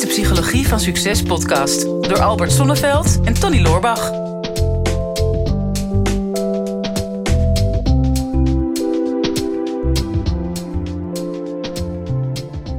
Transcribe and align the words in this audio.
is 0.00 0.06
de 0.06 0.12
Psychologie 0.22 0.68
van 0.68 0.80
Succes 0.80 1.22
podcast 1.22 1.82
door 1.82 2.20
Albert 2.20 2.52
Sonneveld 2.52 3.20
en 3.24 3.34
Tony 3.34 3.60
Loorbach. 3.60 4.10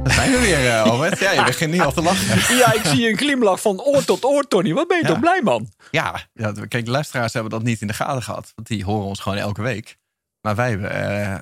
Daar 0.02 0.12
zijn 0.12 0.30
we 0.32 0.38
weer, 0.40 0.64
uh, 0.64 0.82
Albert. 0.82 1.18
Ja, 1.18 1.30
je 1.32 1.44
begint 1.44 1.72
niet 1.72 1.80
al 1.80 1.92
te 1.92 2.02
lachen. 2.02 2.56
Ja, 2.56 2.72
ik 2.72 2.84
zie 2.84 3.08
een 3.08 3.16
glimlach 3.16 3.60
van 3.60 3.80
oor 3.80 4.04
tot 4.04 4.24
oor, 4.24 4.48
Tony. 4.48 4.72
Wat 4.72 4.88
ben 4.88 4.96
je 4.96 5.02
Ja. 5.02 5.08
toch 5.08 5.20
blij, 5.20 5.40
man? 5.42 5.68
Ja, 5.90 6.20
ja, 6.34 6.52
kijk, 6.68 6.84
de 6.84 6.90
luisteraars 6.90 7.32
hebben 7.32 7.50
dat 7.50 7.62
niet 7.62 7.80
in 7.80 7.86
de 7.86 7.92
gaten 7.92 8.22
gehad. 8.22 8.52
Want 8.54 8.68
die 8.68 8.84
horen 8.84 9.06
ons 9.06 9.20
gewoon 9.20 9.38
elke 9.38 9.62
week. 9.62 9.96
Maar 10.40 10.54
wij 10.54 10.68
hebben 10.70 10.90
eh, 10.90 11.34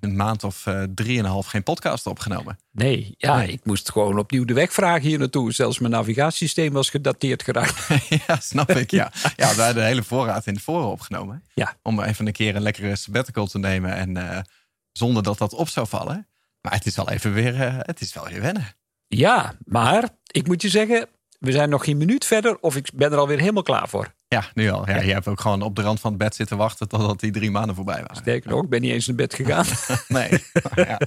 een 0.00 0.16
maand 0.16 0.44
of 0.44 0.66
eh, 0.66 0.82
drieënhalf 0.94 1.46
geen 1.46 1.62
podcast 1.62 2.06
opgenomen. 2.06 2.58
Nee, 2.72 3.14
ja, 3.16 3.36
Nee. 3.36 3.48
ik 3.48 3.64
moest 3.64 3.90
gewoon 3.90 4.18
opnieuw 4.18 4.44
de 4.44 4.52
weg 4.54 4.72
vragen 4.72 5.08
hier 5.08 5.18
naartoe. 5.18 5.52
Zelfs 5.52 5.78
mijn 5.78 5.92
navigatiesysteem 5.92 6.72
was 6.72 6.90
gedateerd 6.90 7.42
geraakt. 7.42 7.88
ja, 8.26 8.36
snap 8.40 8.70
ik. 8.70 8.90
Ja. 8.90 9.12
ja, 9.36 9.54
we 9.54 9.62
hadden 9.62 9.74
de 9.74 9.82
hele 9.88 10.02
voorraad 10.02 10.46
in 10.46 10.54
de 10.54 10.60
voren 10.60 10.88
opgenomen. 10.88 11.44
Ja. 11.54 11.76
Om 11.82 12.00
even 12.00 12.26
een 12.26 12.32
keer 12.32 12.56
een 12.56 12.62
lekkere 12.62 12.96
sabbatical 12.96 13.46
te 13.46 13.58
nemen. 13.58 13.94
En 13.94 14.16
eh, 14.16 14.38
zonder 14.92 15.22
dat 15.22 15.38
dat 15.38 15.52
op 15.52 15.68
zou 15.68 15.86
vallen. 15.86 16.26
Maar 16.60 16.72
het 16.72 16.86
is 16.86 16.96
wel 16.96 17.10
even 17.10 17.32
weer, 17.32 17.60
eh, 17.60 17.76
het 17.78 18.00
is 18.00 18.14
wel 18.14 18.24
weer 18.28 18.40
wennen. 18.40 18.66
Ja, 19.06 19.54
maar 19.64 20.08
ik 20.26 20.46
moet 20.46 20.62
je 20.62 20.68
zeggen, 20.68 21.08
we 21.38 21.52
zijn 21.52 21.68
nog 21.68 21.84
geen 21.84 21.96
minuut 21.96 22.24
verder 22.24 22.58
of 22.60 22.76
ik 22.76 22.90
ben 22.94 23.12
er 23.12 23.18
alweer 23.18 23.38
helemaal 23.38 23.62
klaar 23.62 23.88
voor. 23.88 24.14
Ja, 24.28 24.44
nu 24.54 24.70
al. 24.70 24.88
Ja, 24.88 25.00
Je 25.00 25.12
hebt 25.12 25.26
ook 25.28 25.40
gewoon 25.40 25.62
op 25.62 25.76
de 25.76 25.82
rand 25.82 26.00
van 26.00 26.10
het 26.10 26.18
bed 26.18 26.34
zitten 26.34 26.56
wachten 26.56 26.88
totdat 26.88 27.20
die 27.20 27.30
drie 27.30 27.50
maanden 27.50 27.74
voorbij 27.74 28.00
waren. 28.00 28.16
Sterker 28.16 28.50
nog, 28.50 28.62
ik 28.62 28.68
ben 28.68 28.80
niet 28.80 28.92
eens 28.92 29.06
naar 29.06 29.16
bed 29.16 29.34
gegaan. 29.40 29.66
Nee. 30.08 30.44
ja. 30.74 31.00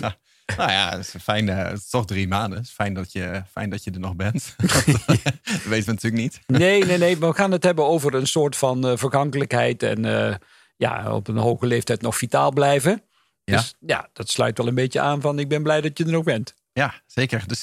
Nou, 0.00 0.12
nou 0.56 0.70
ja, 0.70 0.90
het 0.90 1.00
is 1.00 1.22
fijn. 1.22 1.48
eh, 1.48 1.56
het 1.68 1.78
is 1.78 1.88
toch 1.88 2.04
drie 2.06 2.28
maanden. 2.28 2.58
Het 2.58 2.66
is 2.66 2.72
fijn 2.72 2.94
dat 2.94 3.12
je, 3.12 3.42
fijn 3.50 3.70
dat 3.70 3.84
je 3.84 3.90
er 3.90 4.00
nog 4.00 4.16
bent. 4.16 4.54
dat 4.56 5.62
weten 5.64 5.86
we 5.86 5.92
natuurlijk 5.92 6.22
niet. 6.22 6.40
Nee, 6.46 6.84
nee, 6.84 6.98
nee. 6.98 7.18
We 7.18 7.32
gaan 7.34 7.50
het 7.50 7.62
hebben 7.62 7.86
over 7.86 8.14
een 8.14 8.26
soort 8.26 8.56
van 8.56 8.86
eh, 8.88 8.96
vergankelijkheid 8.96 9.82
en 9.82 10.04
eh, 10.04 10.34
ja, 10.76 11.14
op 11.14 11.28
een 11.28 11.36
hoge 11.36 11.66
leeftijd 11.66 12.00
nog 12.02 12.16
vitaal 12.16 12.52
blijven. 12.52 13.02
Ja. 13.44 13.56
Dus 13.56 13.74
ja, 13.80 14.08
dat 14.12 14.30
sluit 14.30 14.58
wel 14.58 14.66
een 14.66 14.74
beetje 14.74 15.00
aan 15.00 15.20
van 15.20 15.38
ik 15.38 15.48
ben 15.48 15.62
blij 15.62 15.80
dat 15.80 15.98
je 15.98 16.04
er 16.04 16.10
nog 16.10 16.24
bent. 16.24 16.54
Ja, 16.72 16.94
zeker. 17.06 17.42
Dus 17.46 17.62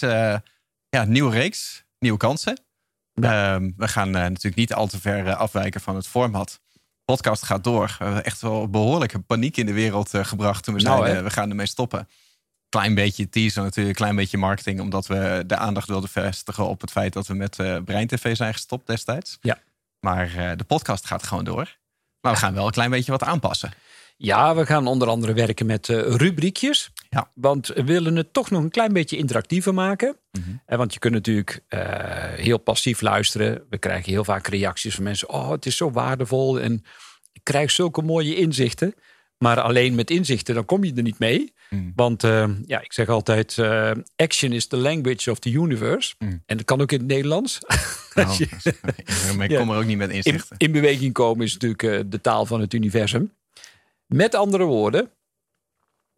ja, 0.90 1.04
nieuwe 1.06 1.32
reeks, 1.32 1.84
nieuwe 2.00 2.17
kansen. 2.17 2.62
Ehm, 3.23 3.72
we 3.78 3.88
gaan 3.88 4.08
eh, 4.08 4.22
natuurlijk 4.22 4.56
niet 4.56 4.73
al 4.73 4.88
te 4.88 5.00
ver 5.00 5.28
eh, 5.28 5.38
afwijken 5.38 5.81
van 5.81 5.95
het 5.95 6.08
format. 6.08 6.59
podcast 7.06 7.44
gaat 7.44 7.64
door. 7.64 7.95
We 8.00 8.03
hebben 8.03 8.23
echt 8.23 8.42
wel 8.42 8.70
behoorlijke 8.70 9.20
paniek 9.20 9.58
in 9.58 9.66
de 9.66 9.73
wereld 9.73 10.14
eh, 10.14 10.26
gebracht 10.26 10.64
toen 10.64 10.76
we 10.76 10.81
Nou, 10.81 11.02
zeiden 11.02 11.23
we 11.23 11.30
gaan 11.30 11.50
ermee 11.50 11.66
stoppen. 11.66 12.08
Klein 12.70 12.95
beetje 12.95 13.30
teaser 13.30 13.64
natuurlijk, 13.64 13.95
klein 13.95 14.16
beetje 14.16 14.38
marketing, 14.38 14.80
omdat 14.80 15.08
we 15.08 15.44
de 15.48 15.56
aandacht 15.56 15.88
wilden 15.88 16.09
vestigen 16.09 16.67
op 16.67 16.81
het 16.81 16.92
feit 16.92 17.14
dat 17.14 17.28
we 17.28 17.34
met 17.34 17.56
Brein 17.86 18.08
TV 18.08 18.36
zijn 18.36 18.53
gestopt 18.53 18.88
destijds. 18.88 19.38
Ja. 19.42 19.58
Maar 20.00 20.58
de 20.58 20.64
podcast 20.64 21.06
gaat 21.06 21.23
gewoon 21.23 21.44
door. 21.44 21.78
Maar 22.22 22.31
we 22.31 22.38
gaan 22.38 22.54
wel 22.54 22.66
een 22.66 22.72
klein 22.72 22.89
beetje 22.89 23.11
wat 23.11 23.23
aanpassen. 23.23 23.73
Ja, 24.17 24.56
we 24.56 24.66
gaan 24.66 24.88
onder 24.88 25.08
andere 25.08 25.33
werken 25.33 25.66
met 25.66 25.88
rubriekjes. 25.88 26.92
Ja. 27.10 27.32
Want 27.34 27.68
we 27.68 27.84
willen 27.84 28.16
het 28.16 28.34
toch 28.34 28.50
nog 28.50 28.64
een 28.64 28.70
klein 28.70 28.94
beetje 28.94 29.18
interactiever 29.18 29.74
maken. 29.74 30.16
Mhm. 30.32 30.50
Eh, 30.66 30.78
Want 30.78 30.94
je 30.94 31.00
kunt 31.00 31.14
natuurlijk 31.14 31.60
eh, 31.68 31.80
heel 32.34 32.58
passief 32.58 33.02
luisteren. 33.02 33.64
We 33.70 33.78
krijgen 33.78 34.12
heel 34.12 34.24
vaak 34.24 34.48
reacties 34.48 34.96
van 34.96 35.04
mensen. 35.04 35.30
Oh, 35.30 35.50
het 35.52 35.66
is 35.66 35.78
zo 35.78 35.92
waardevol 35.92 36.60
en 36.60 36.84
ik 37.34 37.44
krijg 37.44 37.72
zulke 37.72 38.02
mooie 38.02 38.36
inzichten. 38.36 38.94
Maar 39.38 39.60
alleen 39.62 39.96
met 39.96 40.10
inzichten, 40.12 40.56
dan 40.56 40.66
kom 40.66 40.84
je 40.84 40.94
er 40.94 41.02
niet 41.04 41.20
mee. 41.20 41.54
Mm. 41.70 41.92
Want 41.96 42.24
eh, 42.24 42.48
ja, 42.66 42.82
ik 42.82 42.94
zeg 42.94 43.08
altijd, 43.10 43.58
action 44.16 44.52
is 44.52 44.68
the 44.68 44.78
language 44.78 45.32
of 45.32 45.40
the 45.40 45.52
universe. 45.52 46.16
Mm. 46.20 46.44
En 46.46 46.58
dat 46.58 46.66
kan 46.66 46.82
ook 46.82 46.92
in 46.92 46.98
het 47.00 47.08
Nederlands. 47.08 47.60
Nou, 48.14 48.36
je- 48.38 48.46
ik 49.44 49.50
Ja. 49.52 49.58
kom 49.60 49.70
er 49.70 49.78
ook 49.78 49.86
niet 49.86 49.98
met 49.98 50.10
in, 50.10 50.16
inzichten. 50.16 50.58
in 50.58 50.72
beweging 50.72 51.14
komen 51.14 51.45
is 51.45 51.58
natuurlijk 51.58 52.12
de 52.12 52.22
taal 52.22 52.45
van 52.45 52.62
het 52.62 52.73
universum. 52.73 53.33
Met 54.06 54.36
andere 54.36 54.64
woorden, 54.64 55.12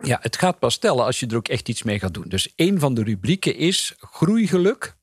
ja, 0.01 0.17
het 0.21 0.37
gaat 0.37 0.59
pas 0.59 0.77
tellen 0.77 1.05
als 1.05 1.19
je 1.19 1.27
er 1.27 1.35
ook 1.35 1.47
echt 1.47 1.69
iets 1.69 1.83
mee 1.83 1.99
gaat 1.99 2.13
doen. 2.13 2.27
Dus 2.27 2.53
een 2.55 2.79
van 2.79 2.93
de 2.93 3.03
rubrieken 3.03 3.55
is 3.55 3.95
groeigeluk. 3.97 4.95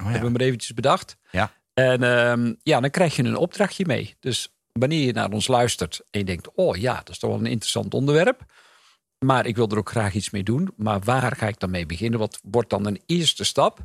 Oh, 0.00 0.06
ja. 0.06 0.10
Hebben 0.10 0.32
we 0.32 0.38
maar 0.38 0.46
eventjes 0.46 0.74
bedacht. 0.74 1.16
Ja. 1.30 1.52
En 1.74 2.02
ehm, 2.02 2.54
ja, 2.62 2.80
dan 2.80 2.90
krijg 2.90 3.16
je 3.16 3.22
een 3.22 3.36
opdrachtje 3.36 3.86
mee. 3.86 4.16
Dus 4.20 4.54
wanneer 4.72 5.06
je 5.06 5.12
naar 5.12 5.30
ons 5.30 5.46
luistert 5.46 6.00
en 6.10 6.18
je 6.18 6.24
denkt, 6.24 6.54
oh 6.54 6.76
ja, 6.76 6.96
dat 6.96 7.08
is 7.08 7.18
toch 7.18 7.30
wel 7.30 7.38
een 7.38 7.46
interessant 7.46 7.94
onderwerp. 7.94 8.44
Maar 9.18 9.46
ik 9.46 9.56
wil 9.56 9.68
er 9.68 9.78
ook 9.78 9.90
graag 9.90 10.14
iets 10.14 10.30
mee 10.30 10.42
doen. 10.42 10.72
Maar 10.76 11.00
waar 11.00 11.36
ga 11.36 11.48
ik 11.48 11.60
dan 11.60 11.70
mee 11.70 11.86
beginnen? 11.86 12.18
Wat 12.18 12.40
wordt 12.42 12.70
dan 12.70 12.86
een 12.86 13.02
eerste 13.06 13.44
stap? 13.44 13.78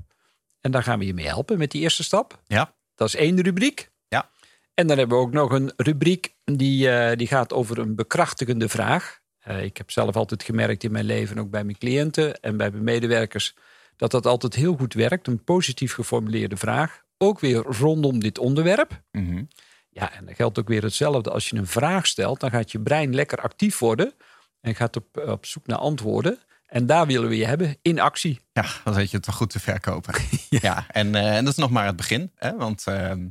En 0.62 0.72
daar 0.72 0.84
gaan 0.84 1.00
we 1.00 1.06
je 1.06 1.14
mee 1.14 1.28
helpen 1.28 1.58
met 1.58 1.72
die 1.72 1.82
eerste 1.82 2.04
stap. 2.04 2.42
ja, 2.48 2.74
Dat 2.96 3.08
is 3.08 3.16
één 3.16 3.42
rubriek. 3.42 3.90
Ja. 4.08 4.30
En 4.74 4.88
dan 4.88 4.98
hebben 4.98 5.18
we 5.18 5.24
ook 5.24 5.34
nog 5.34 5.52
een 5.52 5.74
rubriek 5.76 6.36
die, 6.44 6.90
eh, 6.90 7.18
die 7.18 7.28
gaat 7.28 7.54
over 7.54 7.78
een 7.78 7.96
bekrachtigende 7.96 8.70
vraag. 8.70 9.20
Eh, 9.48 9.64
ik 9.64 9.78
heb 9.78 9.92
zelf 9.92 10.16
altijd 10.16 10.44
gemerkt 10.44 10.84
in 10.84 10.92
mijn 10.92 11.06
leven, 11.06 11.38
ook 11.38 11.50
bij 11.50 11.64
mijn 11.64 11.78
cliënten 11.78 12.40
en 12.40 12.58
bij 12.58 12.72
mijn 12.72 12.84
medewerkers, 12.84 13.56
dat 13.96 14.12
dat 14.12 14.26
altijd 14.26 14.56
heel 14.56 14.76
goed 14.76 14.94
werkt. 14.94 15.28
Een 15.28 15.44
positief 15.44 15.94
geformuleerde 15.94 16.58
vraag. 16.58 17.02
Ook 17.18 17.40
weer 17.40 17.58
rondom 17.58 18.20
dit 18.20 18.38
onderwerp. 18.38 19.02
Mhm. 19.12 19.44
Ja, 19.90 20.14
en 20.14 20.26
dat 20.26 20.36
geldt 20.36 20.60
ook 20.60 20.68
weer 20.68 20.84
hetzelfde. 20.84 21.32
Als 21.32 21.50
je 21.50 21.56
een 21.56 21.68
vraag 21.68 22.08
stelt, 22.08 22.40
dan 22.40 22.50
gaat 22.50 22.72
je 22.72 22.80
brein 22.80 23.16
lekker 23.16 23.38
actief 23.38 23.80
worden 23.80 24.14
en 24.62 24.76
gaat 24.76 24.96
op, 24.96 25.18
op 25.18 25.46
zoek 25.46 25.68
naar 25.68 25.78
antwoorden. 25.78 26.40
En 26.66 26.86
daar 26.86 27.08
willen 27.08 27.30
we 27.30 27.38
je 27.38 27.46
hebben 27.46 27.78
in 27.82 28.00
actie. 28.00 28.40
Ja, 28.54 28.66
dan 28.84 28.94
weet 28.94 29.12
je 29.12 29.18
het 29.18 29.26
wel 29.26 29.36
goed 29.36 29.50
te 29.50 29.60
verkopen. 29.60 30.14
ja. 30.50 30.86
en, 30.88 31.16
eh, 31.16 31.36
en 31.36 31.44
dat 31.44 31.54
is 31.54 31.60
nog 31.60 31.72
maar 31.72 31.86
het 31.86 31.96
begin. 31.96 32.32
Hè? 32.36 32.56
Want 32.56 32.88
ehm, 32.88 33.28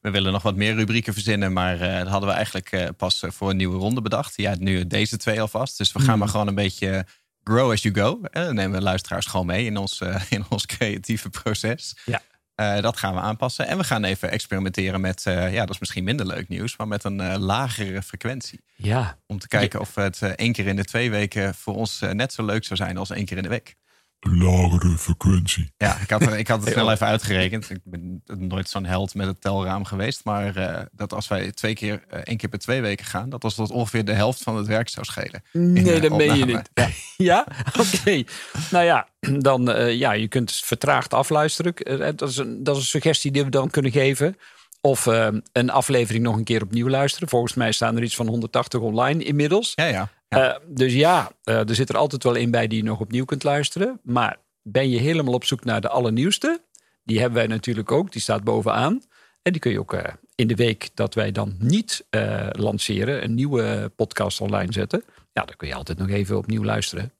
we 0.00 0.10
willen 0.10 0.32
nog 0.32 0.42
wat 0.42 0.56
meer 0.56 0.74
rubrieken 0.74 1.12
verzinnen. 1.12 1.52
Maar 1.52 1.80
eh, 1.80 1.98
dat 1.98 2.08
hadden 2.08 2.28
we 2.28 2.34
eigenlijk 2.34 2.72
eh, 2.72 2.88
pas 2.96 3.22
eh, 3.22 3.30
voor 3.30 3.50
een 3.50 3.56
nieuwe 3.56 3.78
ronde 3.78 4.00
bedacht. 4.02 4.32
Ja, 4.36 4.54
nu 4.58 4.86
deze 4.86 5.16
twee 5.16 5.40
alvast. 5.40 5.78
Dus 5.78 5.92
we 5.92 6.00
gaan 6.00 6.18
maar 6.18 6.28
gewoon 6.28 6.46
een 6.46 6.54
beetje 6.54 7.06
grow 7.44 7.70
as 7.70 7.82
you 7.82 7.94
go. 7.94 8.18
Hè? 8.22 8.44
Dan 8.44 8.54
nemen 8.54 8.78
we 8.78 8.82
luisteraars 8.84 9.26
gewoon 9.26 9.46
mee 9.46 9.64
in 9.64 9.76
ons, 9.76 10.00
eh, 10.00 10.22
in 10.28 10.44
ons 10.48 10.66
creatieve 10.66 11.28
proces. 11.30 11.96
Ja. 12.04 12.22
Eh, 12.54 12.80
dat 12.80 12.96
gaan 12.96 13.14
we 13.14 13.20
aanpassen. 13.20 13.66
En 13.66 13.78
we 13.78 13.84
gaan 13.84 14.04
even 14.04 14.30
experimenteren 14.30 15.00
met, 15.00 15.26
eh, 15.26 15.52
ja, 15.52 15.60
dat 15.60 15.74
is 15.74 15.78
misschien 15.78 16.04
minder 16.04 16.26
leuk 16.26 16.48
nieuws, 16.48 16.76
maar 16.76 16.88
met 16.88 17.04
een 17.04 17.20
eh, 17.20 17.38
lagere 17.38 18.02
frequentie. 18.02 18.60
Ja, 18.76 19.18
Om 19.26 19.38
te 19.38 19.48
kijken 19.48 19.80
of 19.80 19.94
het 19.94 20.22
eh, 20.22 20.28
één 20.30 20.52
keer 20.52 20.66
in 20.66 20.76
de 20.76 20.84
twee 20.84 21.10
weken 21.10 21.54
voor 21.54 21.74
ons 21.74 22.00
eh, 22.00 22.10
net 22.10 22.32
zo 22.32 22.44
leuk 22.44 22.64
zou 22.64 22.76
zijn 22.76 22.96
als 22.96 23.10
één 23.10 23.24
keer 23.24 23.36
in 23.36 23.42
de 23.42 23.48
week. 23.48 23.76
Lagere 24.20 24.98
frequentie. 24.98 25.72
Ja, 25.76 25.96
ik 26.00 26.10
had, 26.10 26.32
ik 26.32 26.48
had 26.48 26.60
het 26.60 26.72
snel 26.72 26.90
even 26.90 27.06
uitgerekend. 27.06 27.70
Ik 27.70 27.80
ben 27.84 28.22
nooit 28.24 28.68
zo'n 28.68 28.84
held 28.84 29.14
met 29.14 29.26
het 29.26 29.40
telraam 29.40 29.84
geweest. 29.84 30.24
Maar 30.24 30.56
eh, 30.56 30.82
dat 30.92 31.12
als 31.12 31.28
wij 31.28 31.52
twee 31.52 31.74
keer, 31.74 32.04
eh, 32.08 32.20
één 32.24 32.36
keer 32.36 32.48
per 32.48 32.58
twee 32.58 32.80
weken 32.80 33.04
gaan, 33.04 33.30
dat 33.30 33.42
was 33.42 33.54
dat 33.54 33.70
ongeveer 33.70 34.04
de 34.04 34.12
helft 34.12 34.42
van 34.42 34.56
het 34.56 34.66
werk 34.66 34.88
zou 34.88 35.06
schelen. 35.06 35.42
Nee, 35.52 35.92
eh, 35.92 36.02
dat 36.02 36.16
meen 36.16 36.36
je 36.36 36.44
niet. 36.44 36.70
Ja, 37.16 37.46
oké. 37.78 38.22
Nou 38.70 38.84
ja, 38.84 39.08
dan 39.38 39.70
eh, 39.70 39.94
ja, 39.94 40.12
je 40.12 40.28
kunt 40.28 40.52
vertraagd 40.52 41.14
afluisteren. 41.14 41.74
Dat 42.16 42.28
is, 42.28 42.36
een, 42.36 42.64
dat 42.64 42.76
is 42.76 42.82
een 42.82 42.88
suggestie 42.88 43.30
die 43.30 43.44
we 43.44 43.50
dan 43.50 43.70
kunnen 43.70 43.92
geven. 43.92 44.36
Of 44.80 45.06
een 45.52 45.70
aflevering 45.70 46.24
nog 46.24 46.36
een 46.36 46.44
keer 46.44 46.62
opnieuw 46.62 46.88
luisteren. 46.88 47.28
Volgens 47.28 47.54
mij 47.54 47.72
staan 47.72 47.96
er 47.96 48.02
iets 48.02 48.16
van 48.16 48.26
180 48.26 48.80
online 48.80 49.24
inmiddels. 49.24 49.72
Ja, 49.74 49.84
ja. 49.84 50.08
Ja. 50.30 50.54
Eh, 50.54 50.60
dus 50.66 50.92
ja, 50.92 51.32
eh, 51.42 51.68
er 51.68 51.74
zit 51.74 51.88
er 51.88 51.96
altijd 51.96 52.22
wel 52.22 52.36
een 52.36 52.50
bij 52.50 52.66
die 52.66 52.78
je 52.78 52.84
nog 52.84 53.00
opnieuw 53.00 53.24
kunt 53.24 53.42
luisteren. 53.42 54.00
Maar 54.02 54.36
ben 54.62 54.90
je 54.90 54.98
helemaal 54.98 55.34
op 55.34 55.44
zoek 55.44 55.64
naar 55.64 55.80
de 55.80 55.88
allernieuwste? 55.88 56.62
Die 57.04 57.18
hebben 57.20 57.38
wij 57.38 57.46
natuurlijk 57.46 57.92
ook. 57.92 58.12
Die 58.12 58.20
staat 58.20 58.44
bovenaan. 58.44 59.02
En 59.42 59.52
die 59.52 59.60
kun 59.60 59.70
je 59.72 59.80
ook 59.80 59.92
eh, 59.92 60.14
in 60.34 60.46
de 60.46 60.54
week 60.54 60.90
dat 60.94 61.14
wij 61.14 61.32
dan 61.32 61.54
niet 61.58 62.06
lanceren, 62.50 63.24
een 63.24 63.34
nieuwe 63.34 63.92
podcast 63.96 64.40
online 64.40 64.72
zetten. 64.72 65.04
Ja, 65.32 65.44
dan 65.44 65.56
kun 65.56 65.68
je 65.68 65.74
altijd 65.74 65.98
nog 65.98 66.08
even 66.08 66.36
opnieuw 66.36 66.64
luisteren. 66.64 67.12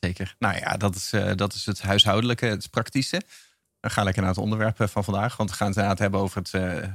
Zeker. 0.00 0.34
Nou 0.38 0.56
ja, 0.56 0.76
dat 0.76 0.94
is, 0.94 1.12
dat 1.36 1.52
is 1.54 1.66
het 1.66 1.82
huishoudelijke, 1.82 2.46
het 2.46 2.70
praktische. 2.70 3.22
We 3.80 3.90
gaan 3.90 4.04
lekker 4.04 4.22
naar 4.22 4.30
het 4.30 4.40
onderwerp 4.40 4.76
van 4.90 5.04
vandaag. 5.04 5.36
Want 5.36 5.50
we 5.50 5.56
gaan 5.56 5.66
het 5.66 5.76
inderdaad 5.76 5.98
hebben 5.98 6.20
over 6.20 6.38
het, 6.38 6.52
het- 6.52 6.90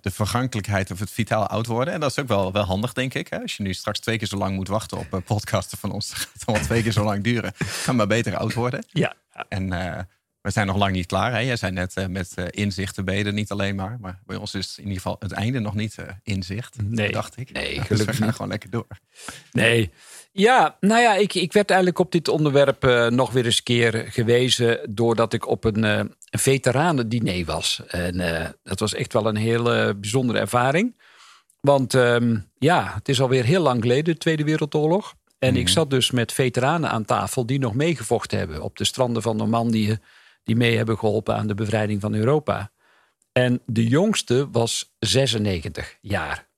de 0.00 0.10
vergankelijkheid 0.10 0.90
of 0.90 0.98
het 0.98 1.10
vitaal 1.10 1.46
oud 1.46 1.66
worden. 1.66 1.94
En 1.94 2.00
dat 2.00 2.10
is 2.10 2.18
ook 2.18 2.28
wel, 2.28 2.52
wel 2.52 2.64
handig, 2.64 2.92
denk 2.92 3.14
ik. 3.14 3.28
Hè? 3.28 3.40
Als 3.40 3.56
je 3.56 3.62
nu 3.62 3.74
straks 3.74 3.98
twee 3.98 4.18
keer 4.18 4.28
zo 4.28 4.36
lang 4.36 4.54
moet 4.54 4.68
wachten 4.68 4.98
op 4.98 5.12
eh, 5.12 5.20
podcasten 5.24 5.78
van 5.78 5.92
ons, 5.92 6.08
dan 6.10 6.18
gaat 6.18 6.32
het 6.32 6.46
allemaal 6.46 6.66
twee 6.66 6.82
keer 6.82 6.92
zo 6.92 7.04
lang 7.04 7.22
duren. 7.22 7.52
Ga 7.56 7.92
maar 7.92 8.06
beter 8.06 8.36
oud 8.36 8.54
worden. 8.54 8.84
Ja, 8.88 9.14
En 9.48 9.72
eh, 9.72 9.98
we 10.42 10.50
zijn 10.50 10.66
nog 10.66 10.76
lang 10.76 10.92
niet 10.92 11.06
klaar. 11.06 11.32
Hè? 11.32 11.38
Jij 11.38 11.56
zei 11.56 11.72
net 11.72 11.94
eh, 11.94 12.06
met 12.06 12.32
eh, 12.34 12.44
inzichten 12.50 13.06
er 13.06 13.32
niet 13.32 13.50
alleen 13.50 13.74
maar. 13.74 13.96
Maar 14.00 14.20
bij 14.26 14.36
ons 14.36 14.54
is 14.54 14.74
in 14.76 14.82
ieder 14.82 14.96
geval 14.96 15.16
het 15.18 15.32
einde 15.32 15.58
nog 15.58 15.74
niet 15.74 15.98
eh, 15.98 16.06
inzicht. 16.22 16.76
Nee. 16.82 17.12
dacht 17.12 17.36
ik. 17.36 17.52
Nee, 17.52 17.74
Dus 17.74 17.78
we 17.78 17.86
gelukkig 17.86 18.16
gaan 18.16 18.26
niet. 18.26 18.34
gewoon 18.34 18.50
lekker 18.50 18.70
door. 18.70 18.86
Nee. 19.52 19.90
Ja, 20.32 20.76
nou 20.80 21.00
ja, 21.00 21.14
ik, 21.14 21.34
ik 21.34 21.52
werd 21.52 21.70
eigenlijk 21.70 21.98
op 21.98 22.12
dit 22.12 22.28
onderwerp 22.28 23.10
nog 23.10 23.32
weer 23.32 23.44
eens 23.44 23.56
een 23.56 23.62
keer 23.62 24.06
gewezen. 24.08 24.80
doordat 24.90 25.32
ik 25.32 25.48
op 25.48 25.64
een, 25.64 25.82
een 25.82 26.14
veteranendiner 26.30 27.44
was. 27.44 27.82
En 27.86 28.16
dat 28.62 28.80
was 28.80 28.94
echt 28.94 29.12
wel 29.12 29.26
een 29.26 29.36
hele 29.36 29.94
bijzondere 29.94 30.38
ervaring. 30.38 30.94
Want 31.60 31.94
ehm, 31.94 32.36
ja, 32.58 32.92
het 32.94 33.08
is 33.08 33.20
alweer 33.20 33.44
heel 33.44 33.62
lang 33.62 33.82
geleden, 33.82 34.04
de 34.14 34.20
Tweede 34.20 34.44
Wereldoorlog. 34.44 35.14
En 35.38 35.56
ik 35.56 35.68
zat 35.68 35.90
dus 35.90 36.10
met 36.10 36.32
veteranen 36.32 36.90
aan 36.90 37.04
tafel 37.04 37.46
die 37.46 37.58
nog 37.58 37.74
meegevochten 37.74 38.38
hebben 38.38 38.62
op 38.62 38.76
de 38.76 38.84
stranden 38.84 39.22
van 39.22 39.36
Normandië. 39.36 39.98
Die 40.44 40.56
mee 40.56 40.76
hebben 40.76 40.98
geholpen 40.98 41.36
aan 41.36 41.46
de 41.46 41.54
bevrijding 41.54 42.00
van 42.00 42.14
Europa. 42.14 42.70
En 43.32 43.60
de 43.66 43.86
jongste 43.86 44.48
was 44.50 44.94
96 44.98 45.98
jaar. 46.00 46.48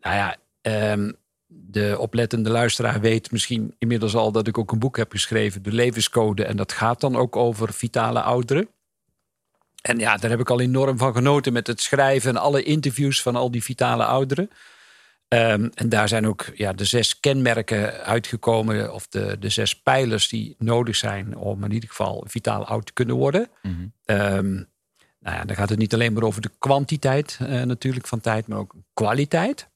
Nou 0.00 0.16
ja, 0.16 0.36
ehm, 0.60 1.12
de 1.46 1.96
oplettende 1.98 2.50
luisteraar 2.50 3.00
weet 3.00 3.30
misschien 3.30 3.74
inmiddels 3.78 4.14
al 4.14 4.32
dat 4.32 4.46
ik 4.46 4.58
ook 4.58 4.72
een 4.72 4.78
boek 4.78 4.96
heb 4.96 5.10
geschreven, 5.10 5.62
De 5.62 5.72
Levenscode. 5.72 6.44
En 6.44 6.56
dat 6.56 6.72
gaat 6.72 7.00
dan 7.00 7.16
ook 7.16 7.36
over 7.36 7.72
vitale 7.72 8.22
ouderen. 8.22 8.68
En 9.82 9.98
ja, 9.98 10.16
daar 10.16 10.30
heb 10.30 10.40
ik 10.40 10.50
al 10.50 10.60
enorm 10.60 10.98
van 10.98 11.14
genoten 11.14 11.52
met 11.52 11.66
het 11.66 11.80
schrijven 11.80 12.30
en 12.30 12.36
alle 12.36 12.62
interviews 12.62 13.22
van 13.22 13.36
al 13.36 13.50
die 13.50 13.62
vitale 13.62 14.04
ouderen. 14.04 14.50
Ehm, 15.28 15.68
en 15.74 15.88
daar 15.88 16.08
zijn 16.08 16.26
ook 16.26 16.46
ja, 16.54 16.72
de 16.72 16.84
zes 16.84 17.20
kenmerken 17.20 18.04
uitgekomen, 18.04 18.94
of 18.94 19.08
de, 19.08 19.36
de 19.40 19.48
zes 19.48 19.80
pijlers 19.80 20.28
die 20.28 20.54
nodig 20.58 20.96
zijn 20.96 21.36
om 21.36 21.64
in 21.64 21.72
ieder 21.72 21.88
geval 21.88 22.24
vitaal 22.26 22.66
oud 22.66 22.86
te 22.86 22.92
kunnen 22.92 23.16
worden. 23.16 23.48
Mm 23.62 23.92
nou 25.20 25.36
ja, 25.36 25.44
dan 25.44 25.56
gaat 25.56 25.68
het 25.68 25.78
niet 25.78 25.94
alleen 25.94 26.12
maar 26.12 26.22
over 26.22 26.40
de 26.40 26.50
kwantiteit 26.58 27.38
uh, 27.42 27.62
natuurlijk 27.62 28.06
van 28.06 28.20
tijd, 28.20 28.46
maar 28.46 28.58
ook 28.58 28.74
kwaliteit. 28.94 29.68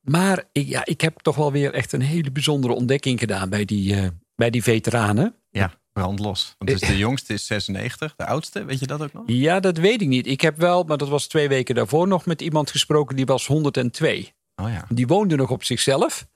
Maar 0.00 0.44
ik, 0.52 0.66
ja, 0.68 0.84
ik 0.84 1.00
heb 1.00 1.18
toch 1.18 1.36
wel 1.36 1.52
weer 1.52 1.72
echt 1.72 1.92
een 1.92 2.00
hele 2.00 2.30
bijzondere 2.30 2.74
ontdekking 2.74 3.18
gedaan 3.18 3.48
bij 3.48 3.64
die, 3.64 3.94
uh, 3.94 4.06
bij 4.34 4.50
die 4.50 4.62
veteranen. 4.62 5.34
Ja, 5.50 5.74
brandlos. 5.92 6.54
Want 6.58 6.70
dus 6.70 6.88
de 6.88 6.96
jongste 7.06 7.32
is 7.32 7.46
96, 7.46 8.14
de 8.16 8.26
oudste, 8.26 8.64
weet 8.64 8.78
je 8.78 8.86
dat 8.86 9.02
ook 9.02 9.12
nog? 9.12 9.22
Ja, 9.26 9.60
dat 9.60 9.78
weet 9.78 10.02
ik 10.02 10.08
niet. 10.08 10.26
Ik 10.26 10.40
heb 10.40 10.56
wel, 10.56 10.82
maar 10.82 10.96
dat 10.96 11.08
was 11.08 11.26
twee 11.26 11.48
weken 11.48 11.74
daarvoor 11.74 12.08
nog 12.08 12.26
met 12.26 12.40
iemand 12.40 12.70
gesproken 12.70 13.16
die 13.16 13.26
was 13.26 13.46
102. 13.46 14.32
Oh 14.56 14.68
ja. 14.68 14.84
Die 14.88 15.06
woonde 15.06 15.36
nog 15.36 15.50
op 15.50 15.64
zichzelf. 15.64 16.26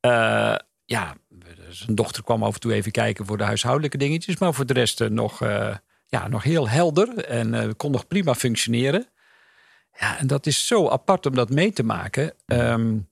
Uh, 0.00 0.54
ja, 0.84 1.16
zijn 1.68 1.94
dochter 1.94 2.22
kwam 2.22 2.42
af 2.42 2.54
en 2.54 2.60
toe 2.60 2.72
even 2.72 2.92
kijken 2.92 3.26
voor 3.26 3.38
de 3.38 3.44
huishoudelijke 3.44 3.98
dingetjes. 3.98 4.38
Maar 4.38 4.54
voor 4.54 4.66
de 4.66 4.72
rest 4.72 5.00
uh, 5.00 5.08
nog, 5.08 5.42
uh, 5.42 5.76
ja, 6.06 6.28
nog 6.28 6.42
heel 6.42 6.68
helder 6.68 7.24
en 7.24 7.76
kon 7.76 7.90
nog 7.90 8.06
prima 8.06 8.34
functioneren. 8.34 9.06
Ja, 9.98 10.18
en 10.18 10.26
dat 10.26 10.46
is 10.46 10.66
zo 10.66 10.88
apart 10.88 11.26
om 11.26 11.34
dat 11.34 11.50
mee 11.50 11.72
te 11.72 11.82
maken. 11.82 12.34
Um, 12.46 13.08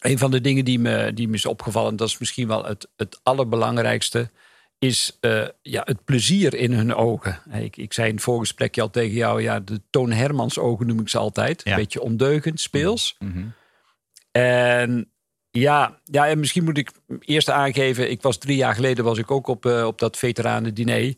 een 0.00 0.18
van 0.18 0.30
de 0.30 0.40
dingen 0.40 0.64
die 0.64 0.78
me, 0.78 1.12
die 1.14 1.28
me 1.28 1.34
is 1.34 1.46
opgevallen, 1.46 1.96
dat 1.96 2.08
is 2.08 2.18
misschien 2.18 2.48
wel 2.48 2.64
het, 2.64 2.88
het 2.96 3.20
allerbelangrijkste, 3.22 4.30
is 4.78 5.18
uh, 5.20 5.46
ja, 5.62 5.82
het 5.84 6.04
plezier 6.04 6.54
in 6.54 6.72
hun 6.72 6.94
ogen. 6.94 7.42
Ik, 7.52 7.76
ik 7.76 7.92
zei 7.92 8.08
in 8.08 8.14
het 8.14 8.24
voorgesprekje 8.24 8.82
al 8.82 8.90
tegen 8.90 9.16
jou, 9.16 9.42
ja, 9.42 9.60
de 9.60 9.80
Toon 9.90 10.12
Hermans 10.12 10.58
ogen 10.58 10.86
noem 10.86 11.00
ik 11.00 11.08
ze 11.08 11.18
altijd. 11.18 11.60
Ja. 11.64 11.70
Een 11.70 11.78
beetje 11.78 12.00
ondeugend, 12.00 12.60
speels. 12.60 13.16
Mhm. 13.18 13.44
En 14.36 15.12
ja, 15.50 16.00
ja, 16.04 16.28
en 16.28 16.38
misschien 16.38 16.64
moet 16.64 16.78
ik 16.78 16.90
eerst 17.20 17.50
aangeven, 17.50 18.10
ik 18.10 18.22
was 18.22 18.38
drie 18.38 18.56
jaar 18.56 18.74
geleden 18.74 19.04
was 19.04 19.18
ik 19.18 19.30
ook 19.30 19.46
op, 19.46 19.66
uh, 19.66 19.86
op 19.86 19.98
dat 19.98 20.16
veteranendiner. 20.16 21.14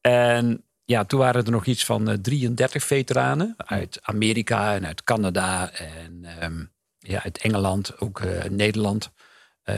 En 0.00 0.64
ja, 0.84 1.04
toen 1.04 1.18
waren 1.18 1.44
er 1.44 1.50
nog 1.50 1.66
iets 1.66 1.84
van 1.84 2.10
uh, 2.10 2.14
33 2.14 2.84
veteranen 2.84 3.54
uit 3.56 3.98
Amerika 4.02 4.74
en 4.74 4.86
uit 4.86 5.04
Canada 5.04 5.70
en 5.70 6.26
um, 6.42 6.70
ja, 6.98 7.22
uit 7.22 7.38
Engeland, 7.38 8.00
ook 8.00 8.20
uh, 8.20 8.44
Nederland. 8.44 9.10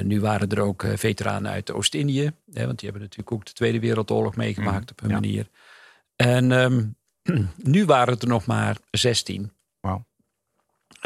Nu 0.02 0.20
waren 0.20 0.48
er 0.48 0.60
ook 0.60 0.84
veteranen 0.94 1.52
uit 1.52 1.72
Oost-Indië. 1.72 2.32
want 2.44 2.78
die 2.78 2.90
hebben 2.90 3.00
natuurlijk 3.00 3.32
ook 3.32 3.44
de 3.44 3.52
Tweede 3.52 3.80
Wereldoorlog 3.80 4.36
meegemaakt 4.36 4.90
op 4.90 5.00
hun 5.00 5.10
ja. 5.10 5.14
manier. 5.14 5.48
En 6.16 6.50
um, 6.50 6.96
nu 7.74 7.84
waren 7.84 8.12
het 8.12 8.22
er 8.22 8.28
nog 8.28 8.46
maar 8.46 8.76
16. 8.90 9.52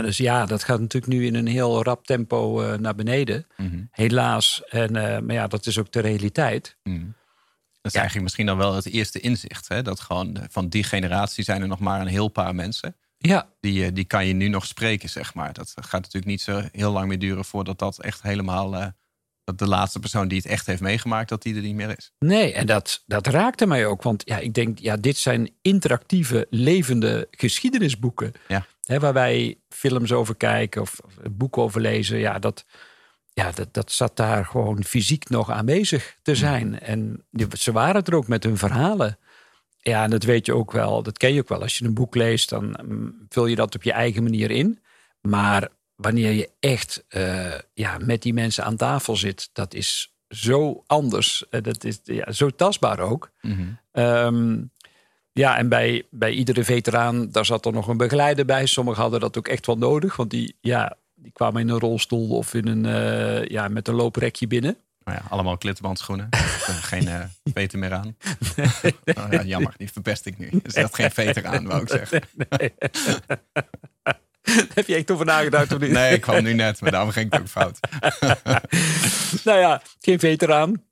Dus 0.04 0.16
ja, 0.16 0.46
dat 0.46 0.64
gaat 0.64 0.80
natuurlijk 0.80 1.12
nu 1.12 1.26
in 1.26 1.34
een 1.34 1.46
heel 1.46 1.82
rap 1.82 2.06
tempo 2.06 2.62
uh, 2.62 2.74
naar 2.74 2.94
beneden. 2.94 3.46
Mm 3.56 3.68
-hmm. 3.68 3.88
Helaas. 3.90 4.62
En, 4.64 4.92
maar 4.92 5.34
ja, 5.34 5.46
dat 5.46 5.66
is 5.66 5.78
ook 5.78 5.92
de 5.92 6.00
realiteit. 6.00 6.76
Mm. 6.82 7.14
Dat 7.70 7.84
is 7.84 7.92
ja. 7.92 7.98
eigenlijk 7.98 8.22
misschien 8.22 8.46
dan 8.46 8.56
wel 8.56 8.74
het 8.74 8.86
eerste 8.86 9.20
inzicht. 9.20 9.68
Hè? 9.68 9.82
Dat 9.82 10.00
gewoon 10.00 10.38
van 10.50 10.68
die 10.68 10.84
generatie 10.84 11.44
zijn 11.44 11.62
er 11.62 11.68
nog 11.68 11.78
maar 11.78 12.00
een 12.00 12.06
heel 12.06 12.28
paar 12.28 12.54
mensen. 12.54 12.96
Ja. 13.18 13.48
Die, 13.60 13.92
die 13.92 14.04
kan 14.04 14.26
je 14.26 14.32
nu 14.32 14.48
nog 14.48 14.66
spreken, 14.66 15.08
zeg 15.08 15.34
maar. 15.34 15.52
Dat 15.52 15.72
gaat 15.74 16.00
natuurlijk 16.00 16.26
niet 16.26 16.40
zo 16.40 16.62
heel 16.72 16.92
lang 16.92 17.08
meer 17.08 17.18
duren 17.18 17.44
voordat 17.44 17.78
dat 17.78 18.00
echt 18.00 18.22
helemaal. 18.22 18.92
Dat 19.46 19.58
de 19.58 19.68
laatste 19.68 19.98
persoon 19.98 20.28
die 20.28 20.38
het 20.38 20.46
echt 20.46 20.66
heeft 20.66 20.80
meegemaakt, 20.80 21.28
dat 21.28 21.42
die 21.42 21.54
er 21.54 21.62
niet 21.62 21.74
meer 21.74 21.94
is. 21.96 22.12
Nee, 22.18 22.52
en 22.52 22.66
dat, 22.66 23.02
dat 23.06 23.26
raakte 23.26 23.66
mij 23.66 23.86
ook. 23.86 24.02
Want 24.02 24.22
ja, 24.24 24.38
ik 24.38 24.54
denk, 24.54 24.78
ja, 24.78 24.96
dit 24.96 25.16
zijn 25.16 25.50
interactieve, 25.62 26.46
levende 26.50 27.28
geschiedenisboeken. 27.30 28.32
Ja. 28.48 28.66
Hè, 28.84 28.98
waar 28.98 29.12
wij 29.12 29.58
films 29.68 30.12
over 30.12 30.36
kijken 30.36 30.82
of, 30.82 31.00
of 31.04 31.14
boeken 31.30 31.62
over 31.62 31.80
lezen. 31.80 32.18
Ja, 32.18 32.38
dat, 32.38 32.64
ja 33.32 33.52
dat, 33.52 33.74
dat 33.74 33.92
zat 33.92 34.16
daar 34.16 34.44
gewoon 34.44 34.84
fysiek 34.84 35.28
nog 35.28 35.50
aanwezig 35.50 36.16
te 36.22 36.34
zijn. 36.34 36.66
Mm. 36.66 36.74
En 36.74 37.24
die, 37.30 37.46
ze 37.58 37.72
waren 37.72 38.04
er 38.04 38.14
ook 38.14 38.28
met 38.28 38.44
hun 38.44 38.58
verhalen. 38.58 39.18
Ja, 39.78 40.04
en 40.04 40.10
dat 40.10 40.22
weet 40.22 40.46
je 40.46 40.54
ook 40.54 40.72
wel. 40.72 41.02
Dat 41.02 41.18
ken 41.18 41.34
je 41.34 41.40
ook 41.40 41.48
wel. 41.48 41.62
Als 41.62 41.78
je 41.78 41.84
een 41.84 41.94
boek 41.94 42.14
leest, 42.14 42.48
dan 42.48 42.78
um, 42.80 43.26
vul 43.28 43.46
je 43.46 43.56
dat 43.56 43.74
op 43.74 43.82
je 43.82 43.92
eigen 43.92 44.22
manier 44.22 44.50
in. 44.50 44.82
Maar 45.20 45.68
wanneer 45.96 46.32
je 46.32 46.50
echt 46.60 47.04
uh, 47.10 47.54
ja, 47.74 47.98
met 47.98 48.22
die 48.22 48.34
mensen 48.34 48.64
aan 48.64 48.76
tafel 48.76 49.16
zit, 49.16 49.50
dat 49.52 49.74
is 49.74 50.14
zo 50.28 50.84
anders. 50.86 51.44
Uh, 51.50 51.62
dat 51.62 51.84
is 51.84 52.00
ja, 52.04 52.32
zo 52.32 52.50
tastbaar 52.50 53.00
ook. 53.00 53.30
Mm 53.40 53.52
-hmm. 53.92 54.02
um, 54.02 54.70
ja, 55.32 55.56
en 55.56 55.68
bij, 55.68 56.06
bij 56.10 56.30
iedere 56.30 56.64
veteraan, 56.64 57.30
daar 57.30 57.44
zat 57.44 57.66
er 57.66 57.72
nog 57.72 57.88
een 57.88 57.96
begeleider 57.96 58.44
bij. 58.44 58.66
Sommigen 58.66 59.02
hadden 59.02 59.20
dat 59.20 59.38
ook 59.38 59.48
echt 59.48 59.66
wel 59.66 59.78
nodig, 59.78 60.16
want 60.16 60.30
die, 60.30 60.56
ja, 60.60 60.96
die 61.14 61.32
kwamen 61.32 61.60
in 61.60 61.68
een 61.68 61.78
rolstoel 61.78 62.36
of 62.36 62.54
in 62.54 62.66
een, 62.66 62.84
uh, 62.84 63.46
ja, 63.46 63.68
met 63.68 63.88
een 63.88 63.94
looprekje 63.94 64.46
binnen. 64.46 64.76
Nou 65.04 65.18
ja, 65.18 65.24
allemaal 65.28 65.58
klittenbandschoenen. 65.58 66.28
geen 66.92 67.04
uh, 67.04 67.20
veter 67.44 67.78
meer 67.78 67.92
aan. 67.92 68.16
Nee, 68.56 68.68
nee. 69.04 69.16
Oh, 69.16 69.26
ja, 69.30 69.42
jammer, 69.42 69.74
die 69.76 69.92
verpest 69.92 70.26
ik 70.26 70.38
nu. 70.38 70.46
Er 70.46 70.70
zat 70.70 70.94
geen 70.94 71.10
veter 71.20 71.46
aan, 71.46 71.66
wou 71.66 71.82
ik 71.82 71.88
zeggen. 71.88 72.22
Heb 74.74 74.86
je 74.86 74.94
echt 74.94 75.10
over 75.10 75.26
nagedacht 75.26 75.72
of 75.72 75.80
niet? 75.80 75.90
Nee, 75.90 76.14
ik 76.14 76.20
kwam 76.20 76.42
nu 76.42 76.52
net, 76.52 76.80
maar 76.80 76.90
daarom 76.90 77.10
ging 77.10 77.32
ik 77.32 77.40
ook 77.40 77.48
fout. 77.48 77.78
nou 79.44 79.58
ja, 79.58 79.82
geen 80.00 80.18
veteraan. 80.18 80.84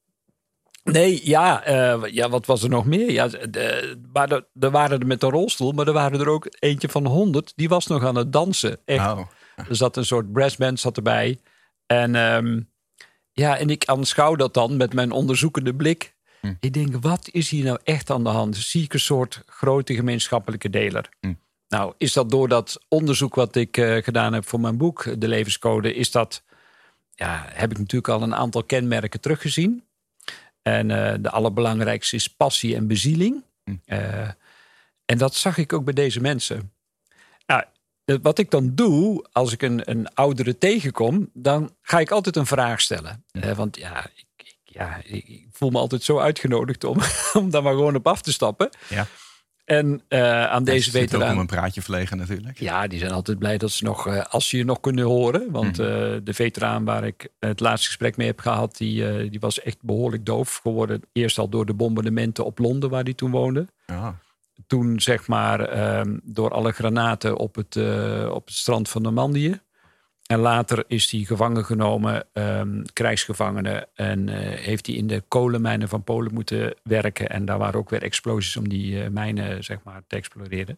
Nee, 0.85 1.21
ja, 1.23 1.69
uh, 1.69 2.11
ja, 2.11 2.29
wat 2.29 2.47
was 2.47 2.63
er 2.63 2.69
nog 2.69 2.85
meer? 2.85 3.11
Ja, 3.11 3.29
de, 3.29 3.97
maar 4.13 4.33
er, 4.33 4.47
er 4.61 4.71
waren 4.71 5.01
er 5.01 5.07
met 5.07 5.23
een 5.23 5.31
rolstoel, 5.31 5.73
maar 5.73 5.87
er 5.87 5.93
waren 5.93 6.21
er 6.21 6.29
ook 6.29 6.47
eentje 6.59 6.89
van 6.89 7.07
100. 7.07 7.53
Die 7.57 7.69
was 7.69 7.87
nog 7.87 8.05
aan 8.05 8.17
het 8.17 8.33
dansen. 8.33 8.79
Echt. 8.85 9.07
Oh. 9.07 9.21
Er 9.57 9.77
zat 9.77 9.97
een 9.97 10.05
soort 10.05 10.33
brassband 10.33 10.81
zat 10.81 10.97
erbij. 10.97 11.41
En 11.87 12.15
um, 12.15 12.71
ja, 13.33 13.59
en 13.59 13.71
ik 13.71 13.85
aanschouw 13.85 14.35
dat 14.35 14.55
dan 14.55 14.77
met 14.77 14.93
mijn 14.93 15.11
onderzoekende 15.11 15.75
blik. 15.75 16.15
Hm. 16.41 16.55
Ik 16.61 16.73
denk, 16.73 16.97
wat 17.01 17.29
is 17.31 17.51
hier 17.51 17.65
nou 17.65 17.79
echt 17.85 18.11
aan 18.11 18.25
de 18.25 18.31
hand? 18.31 18.57
Zie 18.57 18.83
ik 18.83 18.93
een 18.93 19.01
soort 19.01 19.43
grote 19.47 19.95
gemeenschappelijke 19.95 20.71
deler? 20.71 21.09
Hm. 21.21 21.35
Nou, 21.75 21.95
is 21.99 22.13
dat 22.13 22.31
door 22.31 22.49
dat 22.49 22.81
onderzoek 22.89 23.35
wat 23.35 23.57
ik 23.57 23.77
uh, 23.77 24.03
gedaan 24.03 24.33
heb 24.33 24.49
voor 24.49 24.61
mijn 24.61 24.77
boek, 24.77 25.21
De 25.21 25.29
Levenscode, 25.29 25.95
is 25.95 26.11
dat, 26.11 26.43
ja, 27.15 27.45
heb 27.49 27.71
ik 27.71 27.79
natuurlijk 27.79 28.09
al 28.09 28.23
een 28.23 28.35
aantal 28.35 28.65
kenmerken 28.65 29.21
teruggezien. 29.21 29.85
En 30.63 30.91
uh, 30.91 31.15
de 31.21 31.31
allerbelangrijkste 31.31 32.17
is 32.17 32.29
passie 32.29 32.77
en 32.77 32.87
bezieling. 32.87 33.45
Hm. 33.65 33.77
Uh, 33.87 34.29
en 35.05 35.19
dat 35.19 35.35
zag 35.35 35.59
ik 35.59 35.73
ook 35.73 35.85
bij 35.85 35.95
deze 35.95 36.21
mensen. 36.21 36.73
Nou, 37.47 37.65
wat 38.23 38.39
ik 38.39 38.51
dan 38.51 38.75
doe, 38.75 39.27
als 39.33 39.53
ik 39.53 39.63
een, 39.63 39.91
een 39.91 40.15
oudere 40.15 40.59
tegenkom, 40.59 41.31
dan 41.33 41.75
ga 41.81 42.01
ik 42.01 42.11
altijd 42.11 42.37
een 42.37 42.47
vraag 42.47 42.81
stellen. 42.81 43.25
Hm. 43.31 43.39
Uh, 43.39 43.57
want 43.57 43.77
ja 43.77 44.07
ik, 44.15 44.27
ik, 44.37 44.57
ja, 44.65 45.01
ik 45.05 45.47
voel 45.53 45.71
me 45.71 45.79
altijd 45.79 46.03
zo 46.03 46.19
uitgenodigd 46.19 46.85
om, 46.85 46.99
om 47.41 47.51
daar 47.51 47.63
maar 47.63 47.75
gewoon 47.75 47.97
op 47.97 48.07
af 48.07 48.23
te 48.23 48.33
stappen. 48.33 48.71
Ja. 48.89 49.07
En 49.65 50.03
uh, 50.09 50.47
aan 50.47 50.65
deze 50.65 50.91
veteraan... 50.91 51.27
ook 51.29 51.35
om 51.35 51.39
een 51.41 51.47
praatje 51.47 51.83
verlegen 51.83 52.17
natuurlijk. 52.17 52.59
Ja, 52.61 52.87
die 52.87 52.99
zijn 52.99 53.11
altijd 53.13 53.39
blij 53.39 53.59
dat 53.59 53.71
ze 53.71 53.85
nog, 53.85 54.07
uh, 54.07 54.25
als 54.25 54.49
ze 54.49 54.57
je 54.57 54.65
nog 54.65 54.81
kunnen 54.81 55.05
horen. 55.05 55.51
Want 55.51 55.79
Mhm. 55.79 55.87
uh, 55.89 56.17
de 56.25 56.35
veteraan 56.35 56.85
waar 56.85 57.05
ik 57.05 57.29
het 57.39 57.61
laatste 57.61 57.87
gesprek 57.87 58.17
mee 58.17 58.27
heb 58.27 58.41
gehad, 58.41 58.77
die, 58.77 59.31
die 59.31 59.41
was 59.41 59.61
echt 59.61 59.79
behoorlijk 59.81 60.27
doof 60.27 60.61
geworden. 60.63 61.01
Eerst 61.13 61.39
al 61.39 61.49
door 61.49 61.67
de 61.67 61.75
bombardementen 61.75 62.45
op 62.45 62.59
Londen, 62.59 62.91
waar 62.91 63.03
hij 63.03 63.15
toen 63.15 63.31
woonde. 63.31 63.67
Ja. 63.87 64.19
Toen 64.67 65.01
zeg 65.01 65.27
maar 65.27 65.99
um, 66.01 66.21
door 66.25 66.51
alle 66.51 66.73
granaten 66.73 67.37
op 67.37 67.55
het, 67.55 67.77
op 68.31 68.47
het 68.47 68.55
strand 68.55 68.89
van 68.89 69.03
Normandië. 69.03 69.61
En 70.25 70.39
later 70.39 70.85
is 70.87 71.11
hij 71.11 71.21
gevangen 71.21 71.65
genomen, 71.65 72.27
um, 72.33 72.83
krijgsgevangene. 72.93 73.89
En 73.95 74.29
uh, 74.29 74.37
heeft 74.39 74.87
hij 74.87 74.95
in 74.97 75.07
de 75.07 75.23
kolenmijnen 75.29 75.89
van 75.89 76.05
Polen 76.05 76.35
moeten 76.35 76.75
werken. 76.83 77.29
En 77.29 77.45
daar 77.45 77.59
waren 77.59 77.79
ook 77.79 77.91
weer 77.91 78.03
explosies 78.03 78.57
om 78.57 78.69
die 78.69 78.93
uh, 78.93 79.09
mijnen 79.09 79.65
zeg 79.65 79.83
maar, 79.83 80.03
te 80.07 80.17
exploreren. 80.17 80.77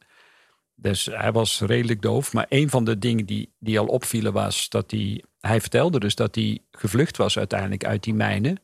Dus 0.74 1.04
hij 1.04 1.32
was 1.32 1.60
redelijk 1.60 2.02
doof. 2.02 2.32
Maar 2.32 2.46
een 2.48 2.70
van 2.70 2.84
de 2.84 2.98
dingen 2.98 3.26
die, 3.26 3.52
die 3.58 3.78
al 3.78 3.86
opvielen 3.86 4.32
was 4.32 4.68
dat 4.68 4.90
hij... 4.90 5.24
Hij 5.40 5.60
vertelde 5.60 6.00
dus 6.00 6.14
dat 6.14 6.34
hij 6.34 6.58
gevlucht 6.70 7.16
was 7.16 7.38
uiteindelijk 7.38 7.84
uit 7.84 8.02
die 8.02 8.14
mijnen. 8.14 8.60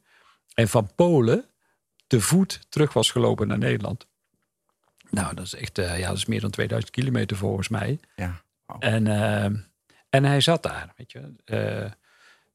En 0.54 0.68
van 0.68 0.90
Polen 0.94 1.44
te 2.06 2.20
voet 2.20 2.60
terug 2.68 2.92
was 2.92 3.10
gelopen 3.10 3.48
naar 3.48 3.58
Nederland. 3.58 4.06
Nou, 5.10 5.34
dat 5.34 5.44
is 5.44 5.54
echt 5.54 5.78
uh, 5.78 5.98
ja, 5.98 6.08
dat 6.08 6.16
is 6.16 6.26
meer 6.26 6.40
dan 6.40 6.50
2000 6.50 6.92
kilometer 6.92 7.36
volgens 7.36 7.68
mij. 7.68 8.00
Ja. 8.16 8.42
Wow. 8.66 8.76
En... 8.84 9.06
En 10.12 10.24
hij 10.24 10.40
zat 10.40 10.62
daar, 10.62 10.92
weet 10.96 11.12
je, 11.12 11.32
uh, 11.46 11.90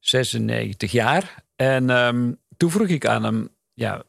96 0.00 0.92
jaar. 0.92 1.34
En 1.56 1.90
um, 1.90 2.38
toen 2.56 2.70
vroeg 2.70 2.88
ik 2.88 3.06
aan 3.06 3.24
hem, 3.24 3.48
ja, 3.74 4.02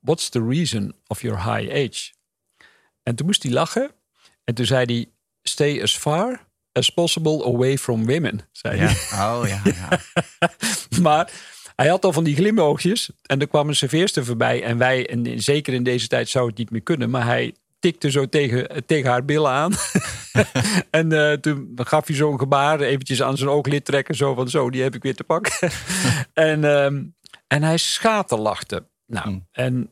What's 0.00 0.28
the 0.28 0.46
reason 0.48 0.94
of 1.06 1.22
your 1.22 1.36
high 1.38 1.72
age? 1.72 2.12
En 3.02 3.14
toen 3.14 3.26
moest 3.26 3.42
hij 3.42 3.52
lachen. 3.52 3.90
En 4.44 4.54
toen 4.54 4.66
zei 4.66 4.84
hij: 4.84 5.08
Stay 5.42 5.82
as 5.82 5.96
far 5.96 6.46
as 6.72 6.88
possible 6.90 7.44
away 7.44 7.78
from 7.78 8.06
women. 8.06 8.40
Zei 8.52 8.76
Ja. 8.80 8.86
hij. 8.88 9.26
Oh 9.28 9.48
ja, 9.48 9.60
ja. 9.64 10.00
Maar 11.02 11.30
hij 11.76 11.88
had 11.88 12.04
al 12.04 12.12
van 12.12 12.24
die 12.24 12.34
glimoogjes. 12.36 13.10
En 13.22 13.40
er 13.40 13.48
kwam 13.48 13.68
een 13.68 13.76
serveerster 13.76 14.24
voorbij. 14.24 14.62
En 14.62 14.78
wij, 14.78 15.08
en 15.08 15.42
zeker 15.42 15.74
in 15.74 15.82
deze 15.82 16.08
tijd, 16.08 16.28
zou 16.28 16.48
het 16.48 16.58
niet 16.58 16.70
meer 16.70 16.82
kunnen. 16.82 17.10
Maar 17.10 17.24
hij 17.24 17.54
tikte 17.78 18.10
zo 18.10 18.28
tegen, 18.28 18.86
tegen 18.86 19.10
haar 19.10 19.24
billen 19.24 19.50
aan. 19.50 19.72
en 20.90 21.12
eh, 21.12 21.32
toen 21.32 21.70
gaf 21.74 22.06
hij 22.06 22.16
zo'n 22.16 22.38
gebaar. 22.38 22.80
Eventjes 22.80 23.22
aan 23.22 23.36
zijn 23.36 23.50
ooglid 23.50 23.84
trekken. 23.84 24.14
Zo 24.14 24.34
van 24.34 24.48
zo, 24.48 24.70
die 24.70 24.82
heb 24.82 24.94
ik 24.94 25.02
weer 25.02 25.14
te 25.16 25.24
pakken. 25.24 25.70
en, 26.32 26.64
ehm, 26.64 27.02
en 27.46 27.62
hij 27.62 27.76
schaterlachte. 27.76 28.86
Nou, 29.06 29.28
Mm. 29.30 29.46
en 29.52 29.90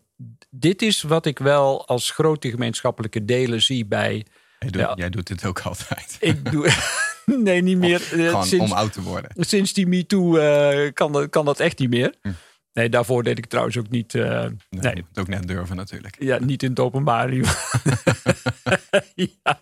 dit 0.50 0.82
is 0.82 1.02
wat 1.02 1.26
ik 1.26 1.38
wel 1.38 1.86
als 1.86 2.10
grote 2.10 2.50
gemeenschappelijke 2.50 3.24
delen 3.24 3.62
zie 3.62 3.86
bij... 3.86 4.26
Jij, 4.58 4.70
doet, 4.70 4.80
Ja. 4.80 4.92
jij 4.94 5.10
doet 5.10 5.26
dit 5.26 5.44
ook 5.44 5.60
altijd. 5.60 6.16
Ik 6.20 6.50
doe... 6.52 6.70
nee, 7.24 7.62
niet 7.62 7.78
meer. 7.78 8.00
Gewoon 8.00 8.44
sinds, 8.46 8.64
om 8.70 8.76
oud 8.78 8.92
te 8.92 9.02
worden. 9.02 9.30
sinds 9.36 9.72
die 9.72 9.86
MeToo 9.86 10.36
eh 10.36 10.92
kan, 10.92 11.12
dat- 11.12 11.30
kan 11.30 11.44
dat 11.44 11.60
echt 11.60 11.78
niet 11.78 11.90
meer. 11.90 12.14
Hm. 12.22 12.30
Nee, 12.76 12.88
daarvoor 12.88 13.22
deed 13.22 13.38
ik 13.38 13.46
trouwens 13.46 13.76
ook 13.76 13.88
niet, 13.88 14.14
eh, 14.14 14.40
Nee, 14.70 14.94
Nee. 14.94 15.04
Ook 15.14 15.28
net 15.28 15.48
durven 15.48 15.76
natuurlijk. 15.76 16.16
ja, 16.18 16.38
niet 16.38 16.62
in 16.62 16.70
het 16.70 16.80
openbaar. 16.80 17.34
ja. 19.14 19.60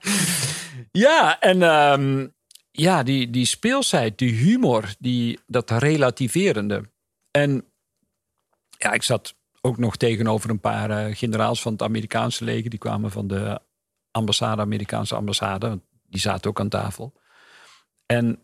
ja, 0.93 1.41
en 1.41 1.63
ehm, 1.63 2.27
ja, 2.71 3.03
die, 3.03 3.31
die 3.31 3.47
speelsheid, 3.47 4.19
die 4.19 4.33
humor, 4.33 4.95
die, 4.99 5.39
dat 5.47 5.71
relativerende. 5.71 6.91
En 7.31 7.65
ja, 8.79 8.93
ik 8.93 9.03
zat 9.03 9.35
ook 9.61 9.79
nog 9.79 9.97
tegenover 9.97 10.51
een 10.51 10.61
paar 10.61 10.91
eh, 10.91 11.17
generaals 11.17 11.63
van 11.63 11.73
het 11.73 11.83
Amerikaanse 11.83 12.45
leger. 12.45 12.71
Die 12.71 12.79
kwamen 12.79 13.11
van 13.11 13.27
de 13.27 13.61
ambassade, 14.11 14.63
Amerikaanse 14.63 15.15
ambassade. 15.15 15.81
Die 16.07 16.21
zaten 16.21 16.51
ook 16.51 16.61
aan 16.61 16.69
tafel. 16.69 17.13
En 18.07 18.39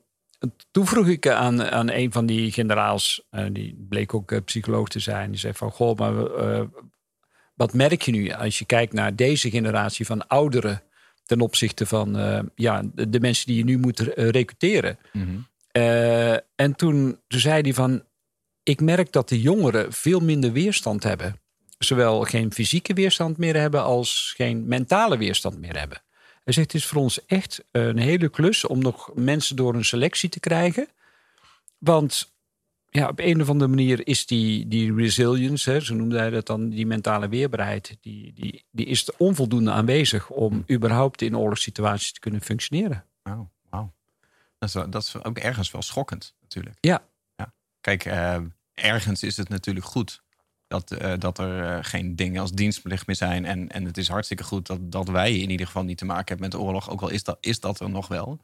toen 0.71 0.87
vroeg 0.87 1.07
ik 1.07 1.29
aan, 1.29 1.63
aan 1.63 1.91
een 1.91 2.13
van 2.13 2.27
die 2.27 2.53
generaals, 2.53 3.27
eh, 3.31 3.45
die 3.53 3.87
bleek 3.89 4.15
ook 4.15 4.33
eh, 4.33 4.39
psycholoog 4.45 4.89
te 4.89 4.99
zijn. 4.99 5.31
Die 5.31 5.41
zei 5.41 5.55
van, 5.55 5.71
goh, 5.71 5.99
maar 5.99 6.27
eh, 6.27 6.63
wat 7.55 7.75
merk 7.75 8.03
je 8.03 8.13
nu 8.13 8.31
als 8.31 8.59
je 8.59 8.65
kijkt 8.65 8.93
naar 8.93 9.17
deze 9.17 9.51
generatie 9.51 10.07
van 10.07 10.27
ouderen 10.27 10.83
ten 11.25 11.41
opzichte 11.41 11.87
van 11.87 12.15
ja, 12.55 12.83
de, 12.95 13.09
de 13.09 13.21
mensen 13.21 13.47
die 13.47 13.57
je 13.57 13.65
nu 13.65 13.79
moet 13.79 13.99
recruteren? 14.15 14.99
Mhm. 15.13 15.39
En 16.55 16.75
toen, 16.77 17.21
toen 17.27 17.41
zei 17.41 17.61
hij 17.61 17.75
van, 17.75 18.03
ik 18.63 18.81
merk 18.81 19.13
dat 19.13 19.29
de 19.29 19.41
jongeren 19.41 19.93
veel 19.93 20.21
minder 20.21 20.53
weerstand 20.53 21.03
hebben. 21.03 21.41
Zowel 21.79 22.23
geen 22.23 22.53
fysieke 22.53 22.95
weerstand 22.95 23.37
meer 23.37 23.57
hebben 23.57 23.83
als 23.83 24.33
geen 24.37 24.69
mentale 24.69 25.19
weerstand 25.19 25.59
meer 25.59 25.79
hebben. 25.79 26.03
Hij 26.51 26.59
zegt, 26.59 26.73
het 26.73 26.83
is 26.83 26.89
voor 26.89 27.03
ons 27.03 27.27
echt 27.27 27.65
een 27.71 27.99
hele 27.99 28.29
klus 28.29 28.67
om 28.67 28.79
nog 28.79 29.15
mensen 29.15 29.57
door 29.57 29.75
een 29.75 29.85
selectie 29.85 30.29
te 30.29 30.41
krijgen. 30.41 30.89
Want 31.79 32.33
ja, 32.89 33.09
op 33.09 33.19
een 33.19 33.41
of 33.41 33.49
andere 33.49 33.71
manier 33.71 34.07
is 34.07 34.27
die, 34.27 34.69
die 34.69 34.95
resilience, 34.95 35.71
hè, 35.71 35.81
zo 35.81 35.95
noemde 35.95 36.19
hij 36.19 36.31
dat 36.31 36.47
dan, 36.47 36.69
die 36.69 36.87
mentale 36.87 37.29
weerbaarheid, 37.29 37.97
die, 38.01 38.33
die, 38.33 38.65
die 38.71 38.87
is 38.87 39.17
onvoldoende 39.17 39.71
aanwezig 39.71 40.31
om 40.31 40.65
überhaupt 40.71 41.23
in 41.23 41.37
oorlogssituaties 41.37 42.13
te 42.13 42.21
kunnen 42.21 42.41
functioneren. 42.41 43.05
Oh, 43.25 43.41
wauw. 43.69 43.93
Dat 44.59 44.69
is, 44.69 44.75
wel- 44.75 44.91
dat 44.91 45.03
is 45.03 45.25
ook 45.25 45.39
ergens 45.39 45.71
wel 45.71 45.83
schokkend 45.83 46.35
natuurlijk. 46.41 46.77
Ja. 46.81 47.03
ja. 47.37 47.53
Kijk, 47.81 48.05
eh, 48.05 48.41
ergens 48.75 49.23
is 49.23 49.37
het 49.37 49.49
natuurlijk 49.49 49.87
goed 49.87 50.23
dat, 50.71 50.91
eh, 50.91 51.13
dat 51.19 51.39
er 51.39 51.65
eh, 51.65 51.79
geen 51.81 52.17
dingen 52.17 52.41
als 52.41 52.53
dienstplicht 52.53 53.07
meer 53.07 53.17
zijn. 53.17 53.45
En, 53.45 53.69
en 53.69 53.85
het 53.85 53.97
is 53.97 54.09
hartstikke 54.09 54.45
goed 54.45 54.67
dat, 54.67 54.93
dat 54.93 55.09
wij 55.09 55.39
in 55.39 55.51
ieder 55.51 55.67
geval 55.67 55.85
niet 55.85 55.99
te 55.99 56.05
maken 56.05 56.27
hebben 56.27 56.49
met 56.49 56.51
de 56.51 56.61
oorlog. 56.67 56.91
Ook 56.91 57.01
al 57.01 57.09
is 57.09 57.25
dat, 57.25 57.39
is 57.41 57.61
dat 57.61 57.81
er 57.81 57.91
nog 57.91 58.09
wel. 58.09 58.41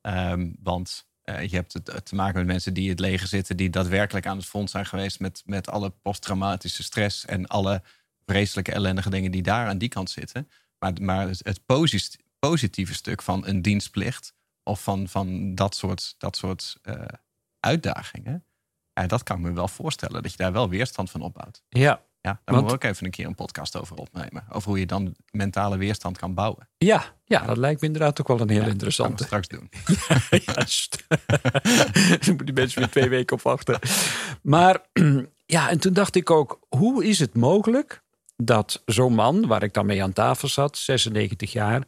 Ehm, 0.00 0.50
want 0.62 1.08
eh, 1.22 1.46
je 1.46 1.56
hebt 1.56 1.72
het 1.72 2.04
te 2.04 2.14
maken 2.14 2.36
met 2.36 2.46
mensen 2.46 2.74
die 2.74 2.88
het 2.88 3.00
leger 3.00 3.28
zitten... 3.28 3.56
die 3.56 3.70
daadwerkelijk 3.70 4.26
aan 4.26 4.36
het 4.36 4.46
front 4.46 4.70
zijn 4.70 4.86
geweest... 4.86 5.20
met, 5.20 5.42
met 5.46 5.68
alle 5.68 5.90
posttraumatische 5.90 6.82
stress 6.82 7.24
en 7.24 7.46
alle 7.46 7.82
vreselijke 8.26 8.72
ellendige 8.72 9.10
dingen... 9.10 9.30
die 9.30 9.42
daar 9.42 9.68
aan 9.68 9.78
die 9.78 9.88
kant 9.88 10.10
zitten. 10.10 10.48
Maar, 10.78 10.92
maar 11.00 11.28
het, 11.28 11.40
het 11.42 11.66
posi- 11.66 12.16
positieve 12.38 12.94
stuk 12.94 13.22
van 13.22 13.46
een 13.46 13.62
dienstplicht... 13.62 14.34
of 14.62 14.82
van, 14.82 15.08
van 15.08 15.54
dat 15.54 15.74
soort, 15.74 16.14
dat 16.18 16.36
soort 16.36 16.80
uitdagingen... 17.60 18.44
Ja, 18.94 19.06
dat 19.06 19.22
kan 19.22 19.36
ik 19.36 19.42
me 19.42 19.52
wel 19.52 19.68
voorstellen, 19.68 20.22
dat 20.22 20.30
je 20.30 20.36
daar 20.36 20.52
wel 20.52 20.68
weerstand 20.68 21.10
van 21.10 21.20
opbouwt. 21.20 21.62
Ja, 21.68 22.02
Ja, 22.22 22.40
daar 22.44 22.54
moeten 22.54 22.66
we 22.78 22.84
ook 22.84 22.92
even 22.92 23.04
een 23.04 23.10
keer 23.10 23.26
een 23.26 23.34
podcast 23.34 23.76
over 23.76 23.96
opnemen. 23.96 24.44
Over 24.50 24.68
hoe 24.68 24.78
je 24.78 24.86
dan 24.86 25.14
mentale 25.30 25.76
weerstand 25.76 26.18
kan 26.18 26.34
bouwen. 26.34 26.68
ja, 26.78 27.04
ja 27.24 27.46
dat 27.46 27.56
lijkt 27.56 27.80
me 27.80 27.86
inderdaad 27.86 28.20
ook 28.20 28.28
wel 28.28 28.40
een 28.40 28.48
heel 28.48 28.62
Ja, 28.62 28.68
interessante. 28.68 29.24
Gaan 29.24 29.40
we 29.40 29.44
straks 29.44 29.70
doen. 30.28 30.40
Juist. 30.54 31.04
Daar 31.08 32.18
moeten 32.26 32.44
die 32.46 32.54
mensen 32.54 32.78
weer 32.78 32.90
twee 32.90 33.08
weken 33.08 33.36
op 33.36 33.42
wachten. 33.42 33.78
Maar 34.42 34.80
ja, 35.46 35.70
en 35.70 35.80
toen 35.80 35.92
dacht 35.92 36.14
ik 36.14 36.30
ook, 36.30 36.60
hoe 36.68 37.04
is 37.04 37.18
het 37.18 37.34
mogelijk 37.34 38.02
dat 38.36 38.82
zo'n 38.86 39.14
man, 39.14 39.46
waar 39.46 39.62
ik 39.62 39.74
dan 39.74 39.86
mee 39.86 40.02
aan 40.02 40.12
tafel 40.12 40.48
zat, 40.48 40.78
96 40.78 41.52
jaar, 41.52 41.82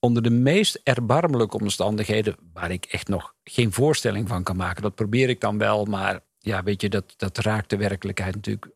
onder 0.00 0.22
de 0.22 0.30
meest 0.30 0.80
erbarmelijke 0.82 1.58
omstandigheden, 1.58 2.36
waar 2.52 2.70
ik 2.70 2.84
echt 2.84 3.08
nog 3.08 3.34
geen 3.44 3.72
voorstelling 3.72 4.28
van 4.28 4.42
kan 4.42 4.56
maken, 4.56 4.82
dat 4.82 4.94
probeer 4.94 5.28
ik 5.28 5.40
dan 5.40 5.58
wel, 5.58 5.84
maar 5.84 6.20
ja, 6.38 6.62
weet 6.62 6.80
je, 6.80 6.88
dat, 6.88 7.14
dat 7.16 7.38
raakt 7.38 7.70
de 7.70 7.76
werkelijkheid 7.76 8.34
natuurlijk 8.34 8.70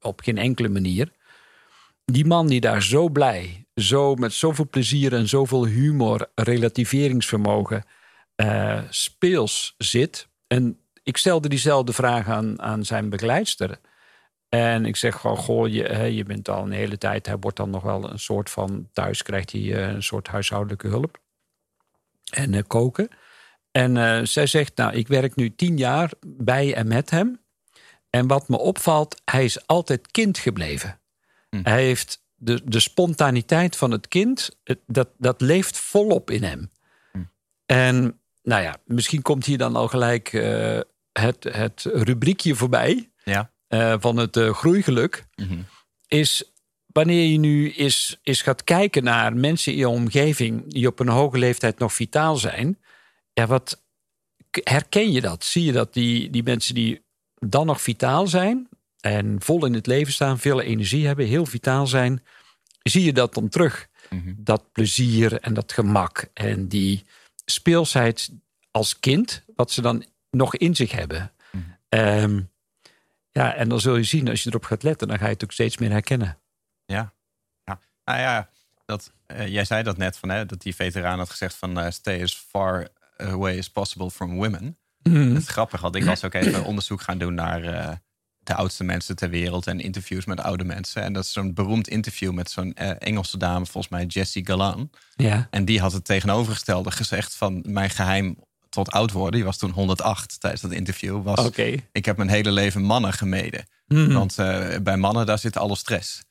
op 0.00 0.20
geen 0.20 0.38
enkele 0.38 0.68
manier. 0.68 1.12
Die 2.04 2.24
man 2.24 2.46
die 2.46 2.60
daar 2.60 2.82
zo 2.82 3.08
blij, 3.08 3.66
zo 3.74 4.14
met 4.14 4.32
zoveel 4.32 4.68
plezier 4.68 5.14
en 5.14 5.28
zoveel 5.28 5.66
humor, 5.66 6.30
relativeringsvermogen, 6.34 7.84
eh, 8.34 8.80
speels 8.88 9.74
zit. 9.78 10.28
En 10.46 10.78
ik 11.02 11.16
stelde 11.16 11.48
diezelfde 11.48 11.92
vraag 11.92 12.28
aan, 12.28 12.62
aan 12.62 12.84
zijn 12.84 13.08
begeleidster. 13.08 13.78
En 14.48 14.86
ik 14.86 14.96
zeg 14.96 15.16
gewoon, 15.16 15.36
goh, 15.36 15.68
je, 15.68 16.14
je 16.14 16.24
bent 16.24 16.48
al 16.48 16.62
een 16.62 16.72
hele 16.72 16.98
tijd. 16.98 17.26
Hij 17.26 17.38
wordt 17.38 17.56
dan 17.56 17.70
nog 17.70 17.82
wel 17.82 18.10
een 18.10 18.18
soort 18.18 18.50
van, 18.50 18.88
thuis 18.92 19.22
krijgt 19.22 19.52
hij 19.52 19.60
eh, 19.60 19.92
een 19.92 20.02
soort 20.02 20.28
huishoudelijke 20.28 20.88
hulp. 20.88 21.20
En 22.30 22.54
eh, 22.54 22.62
koken. 22.66 23.08
En 23.72 23.96
eh, 23.96 24.20
zij 24.24 24.46
zegt, 24.46 24.76
nou, 24.76 24.92
ik 24.94 25.08
werk 25.08 25.34
nu 25.36 25.54
tien 25.54 25.76
jaar 25.78 26.10
bij 26.26 26.74
en 26.74 26.88
met 26.88 27.10
hem. 27.10 27.40
En 28.10 28.26
wat 28.26 28.48
me 28.48 28.58
opvalt, 28.58 29.20
hij 29.24 29.44
is 29.44 29.66
altijd 29.66 30.10
kind 30.10 30.38
gebleven. 30.38 31.00
Hm. 31.50 31.60
Hij 31.62 31.84
heeft 31.84 32.22
de, 32.34 32.60
de 32.64 32.80
spontaniteit 32.80 33.76
van 33.76 33.90
het 33.90 34.08
kind, 34.08 34.56
het- 34.64 34.80
dat, 34.86 35.08
dat 35.18 35.40
leeft 35.40 35.78
volop 35.78 36.30
in 36.30 36.42
hem. 36.42 36.70
Hm. 37.12 37.18
En 37.66 38.20
nou 38.42 38.62
ja, 38.62 38.76
misschien 38.84 39.22
komt 39.22 39.44
hier 39.46 39.58
dan 39.58 39.76
al 39.76 39.88
gelijk 39.88 40.32
eh, 40.32 40.80
het, 41.12 41.44
het 41.44 41.82
rubriekje 41.92 42.54
voorbij 42.54 43.10
Ja. 43.24 43.50
eh, 43.68 43.94
van 43.98 44.16
het 44.16 44.36
groeigeluk. 44.36 45.26
Mhm. 45.34 45.58
Is 46.06 46.52
wanneer 46.86 47.26
je 47.30 47.38
nu 47.38 47.72
eens, 47.72 48.18
eens 48.22 48.42
gaat 48.42 48.64
kijken 48.64 49.04
naar 49.04 49.36
mensen 49.36 49.72
in 49.72 49.78
je 49.78 49.88
omgeving 49.88 50.72
die 50.72 50.86
op 50.86 50.98
een 50.98 51.08
hoge 51.08 51.38
leeftijd 51.38 51.78
nog 51.78 51.94
vitaal 51.94 52.36
zijn. 52.36 52.78
Ja, 53.32 53.46
wat 53.46 53.82
herken 54.50 55.12
je 55.12 55.20
dat? 55.20 55.44
Zie 55.44 55.64
je 55.64 55.72
dat 55.72 55.92
die, 55.92 56.30
die 56.30 56.42
mensen 56.42 56.74
die 56.74 57.04
dan 57.38 57.66
nog 57.66 57.82
vitaal 57.82 58.26
zijn 58.26 58.68
en 59.00 59.42
vol 59.42 59.66
in 59.66 59.74
het 59.74 59.86
leven 59.86 60.12
staan, 60.12 60.38
veel 60.38 60.60
energie 60.60 61.06
hebben, 61.06 61.26
heel 61.26 61.46
vitaal 61.46 61.86
zijn, 61.86 62.22
zie 62.82 63.04
je 63.04 63.12
dat 63.12 63.34
dan 63.34 63.48
terug? 63.48 63.88
Mhm. 64.10 64.34
Dat 64.36 64.72
plezier 64.72 65.40
en 65.40 65.54
dat 65.54 65.72
gemak 65.72 66.28
en 66.34 66.68
die 66.68 67.04
speelsheid 67.44 68.30
als 68.70 68.98
kind, 68.98 69.44
wat 69.56 69.70
ze 69.70 69.82
dan 69.82 70.04
nog 70.30 70.56
in 70.56 70.76
zich 70.76 70.92
hebben. 70.92 71.32
Mhm. 71.50 71.62
Ehm, 71.88 72.40
ja, 73.30 73.54
en 73.54 73.68
dan 73.68 73.80
zul 73.80 73.96
je 73.96 74.04
zien, 74.04 74.28
als 74.28 74.42
je 74.42 74.48
erop 74.48 74.64
gaat 74.64 74.82
letten, 74.82 75.08
dan 75.08 75.18
ga 75.18 75.24
je 75.24 75.32
het 75.32 75.44
ook 75.44 75.52
steeds 75.52 75.78
meer 75.78 75.90
herkennen. 75.90 76.38
Ja. 76.84 77.12
ja. 77.64 77.80
Nou 78.04 78.18
ja, 78.18 78.48
dat, 78.84 79.12
eh, 79.26 79.48
jij 79.48 79.64
zei 79.64 79.82
dat 79.82 79.96
net, 79.96 80.16
van, 80.16 80.28
hè, 80.28 80.46
dat 80.46 80.62
die 80.62 80.74
veteraan 80.74 81.18
had 81.18 81.30
gezegd 81.30 81.54
van 81.54 81.78
eh, 81.78 81.90
stay 81.90 82.22
as 82.22 82.34
far 82.34 82.88
away 83.22 83.58
as 83.58 83.70
possible 83.70 84.10
from 84.10 84.34
women. 84.34 84.76
Mhm. 85.02 85.28
Het 85.28 85.42
is 85.42 85.48
grappig, 85.48 85.80
want 85.80 85.94
ik 85.94 86.04
was 86.04 86.24
ook 86.24 86.34
even 86.34 86.64
onderzoek 86.70 87.02
gaan 87.02 87.18
doen 87.18 87.34
naar 87.34 87.62
eh, 87.64 87.92
de 88.38 88.54
oudste 88.54 88.84
mensen 88.84 89.16
ter 89.16 89.30
wereld 89.30 89.66
en 89.66 89.80
interviews 89.80 90.24
met 90.24 90.40
oude 90.40 90.64
mensen. 90.64 91.02
En 91.02 91.12
dat 91.12 91.24
is 91.24 91.32
zo'n 91.32 91.54
beroemd 91.54 91.88
interview 91.88 92.32
met 92.32 92.50
zo'n 92.50 92.74
eh, 92.74 92.90
Engelse 92.98 93.38
dame, 93.38 93.66
volgens 93.66 93.92
mij 93.92 94.04
Jessie 94.04 94.46
Galan. 94.46 94.90
Ja. 95.14 95.48
En 95.50 95.64
die 95.64 95.80
had 95.80 95.92
het 95.92 96.04
tegenovergestelde 96.04 96.90
gezegd 96.90 97.34
van 97.34 97.64
mijn 97.66 97.90
geheim 97.90 98.36
tot 98.68 98.90
oud 98.90 99.12
worden. 99.12 99.32
Die 99.32 99.44
was 99.44 99.58
toen 99.58 99.70
108 99.70 100.40
tijdens 100.40 100.62
dat 100.62 100.72
interview. 100.72 101.22
Was, 101.22 101.38
Oké. 101.38 101.74
Ik 101.92 102.04
heb 102.04 102.16
mijn 102.16 102.28
hele 102.28 102.50
leven 102.50 102.82
mannen 102.82 103.12
gemeden. 103.12 103.66
Mhm. 103.86 104.12
Want 104.12 104.38
eh, 104.38 104.76
bij 104.82 104.96
mannen, 104.96 105.26
daar 105.26 105.38
zit 105.38 105.56
alle 105.56 105.76
stress. 105.76 106.22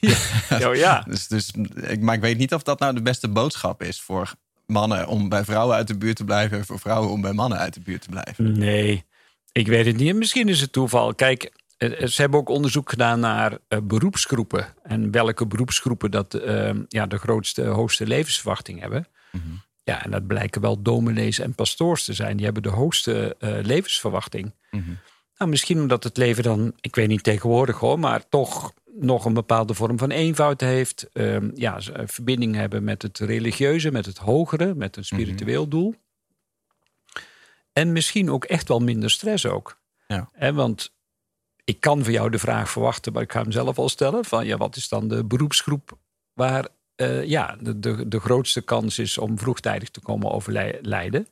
Oh 0.66 0.74
ja. 0.74 1.04
Dus, 1.08 1.26
dus, 1.26 1.50
ik, 1.74 2.00
maar 2.00 2.14
ik 2.14 2.20
weet 2.20 2.38
niet 2.38 2.54
of 2.54 2.62
dat 2.62 2.78
nou 2.78 2.94
de 2.94 3.02
beste 3.02 3.28
boodschap 3.28 3.82
is 3.82 4.00
voor 4.00 4.34
mannen 4.72 5.06
om 5.06 5.28
bij 5.28 5.44
vrouwen 5.44 5.76
uit 5.76 5.86
de 5.88 5.98
buurt 5.98 6.16
te 6.16 6.24
blijven. 6.24 6.58
En 6.58 6.64
voor 6.64 6.78
vrouwen 6.78 7.10
om 7.10 7.20
bij 7.20 7.32
mannen 7.32 7.58
uit 7.58 7.74
de 7.74 7.80
buurt 7.80 8.02
te 8.02 8.08
blijven. 8.08 8.58
Nee, 8.58 9.04
ik 9.52 9.66
weet 9.66 9.86
het 9.86 9.96
niet. 9.96 10.14
Misschien 10.14 10.48
is 10.48 10.60
het 10.60 10.72
toeval. 10.72 11.14
Kijk, 11.14 11.52
Eh, 11.78 12.06
Ze 12.06 12.20
hebben 12.20 12.38
ook 12.40 12.48
onderzoek 12.48 12.90
gedaan 12.90 13.20
naar 13.20 13.58
eh, 13.68 13.78
beroepsgroepen. 13.82 14.66
En 14.82 15.10
welke 15.10 15.46
beroepsgroepen 15.46 16.10
dat 16.10 16.34
eh, 16.34 16.70
ja, 16.88 17.06
de 17.06 17.18
grootste, 17.18 17.62
hoogste 17.64 18.06
levensverwachting 18.06 18.80
hebben. 18.80 19.06
Ja, 19.84 20.04
en 20.04 20.10
dat 20.10 20.26
blijken 20.26 20.60
wel 20.60 20.82
dominees 20.82 21.38
en 21.38 21.54
pastoors 21.54 22.04
te 22.04 22.12
zijn. 22.12 22.36
Die 22.36 22.44
hebben 22.44 22.62
de 22.62 22.68
hoogste 22.68 23.36
eh, 23.38 23.50
levensverwachting. 23.62 24.54
Nou, 25.38 25.50
misschien 25.50 25.80
omdat 25.80 26.04
het 26.04 26.16
leven 26.16 26.42
dan, 26.42 26.72
ik 26.80 26.94
weet 26.94 27.08
niet 27.08 27.22
tegenwoordig 27.22 27.78
hoor, 27.78 27.98
maar 27.98 28.28
toch 28.28 28.72
nog 29.00 29.24
een 29.24 29.34
bepaalde 29.34 29.74
vorm 29.74 29.98
van 29.98 30.10
eenvoud 30.10 30.60
heeft. 30.60 31.08
Ehm, 31.12 31.50
ja, 31.54 31.78
een 31.92 32.08
verbinding 32.08 32.54
hebben 32.54 32.84
met 32.84 33.02
het 33.02 33.18
religieuze, 33.18 33.90
met 33.90 34.06
het 34.06 34.18
hogere, 34.18 34.74
met 34.74 34.96
een 34.96 35.04
spiritueel 35.04 35.68
doel. 35.68 35.94
En 37.72 37.92
misschien 37.92 38.30
ook 38.30 38.44
echt 38.44 38.68
wel 38.68 38.78
minder 38.78 39.10
stress 39.10 39.46
ook. 39.46 39.80
Ja. 40.06 40.28
Hè, 40.32 40.52
want 40.52 40.92
ik 41.64 41.80
kan 41.80 42.02
voor 42.04 42.12
jou 42.12 42.30
de 42.30 42.38
vraag 42.38 42.70
verwachten, 42.70 43.12
maar 43.12 43.22
ik 43.22 43.32
ga 43.32 43.42
hem 43.42 43.52
zelf 43.52 43.78
al 43.78 43.88
stellen. 43.88 44.24
Van 44.24 44.46
ja, 44.46 44.56
wat 44.56 44.76
is 44.76 44.88
dan 44.88 45.08
de 45.08 45.24
beroepsgroep 45.24 45.98
waar 46.32 46.68
eh, 46.94 47.24
ja, 47.24 47.56
de, 47.60 47.78
de, 47.78 48.08
de 48.08 48.20
grootste 48.20 48.62
kans 48.62 48.98
is 48.98 49.18
om 49.18 49.38
vroegtijdig 49.38 49.90
te 49.90 50.00
komen 50.00 50.30
overlijden? 50.30 51.26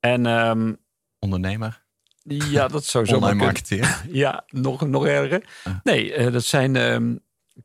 En 0.00 0.26
ehm, 0.26 0.72
Ondernemer, 1.20 1.82
ja, 2.26 2.68
dat 2.68 2.84
zou 2.84 3.06
zo 3.06 3.14
online 3.14 3.34
marketeer. 3.34 4.02
Ja, 4.12 4.44
nog, 4.48 4.86
nog 4.86 5.06
erger. 5.06 5.42
Nee, 5.82 6.14
eh, 6.14 6.32
dat 6.32 6.44
zijn 6.44 6.76
ehm 6.76 7.14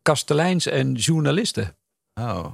kasteleins 0.01 0.65
en 0.65 0.93
journalisten. 0.93 1.75
Oh, 2.13 2.45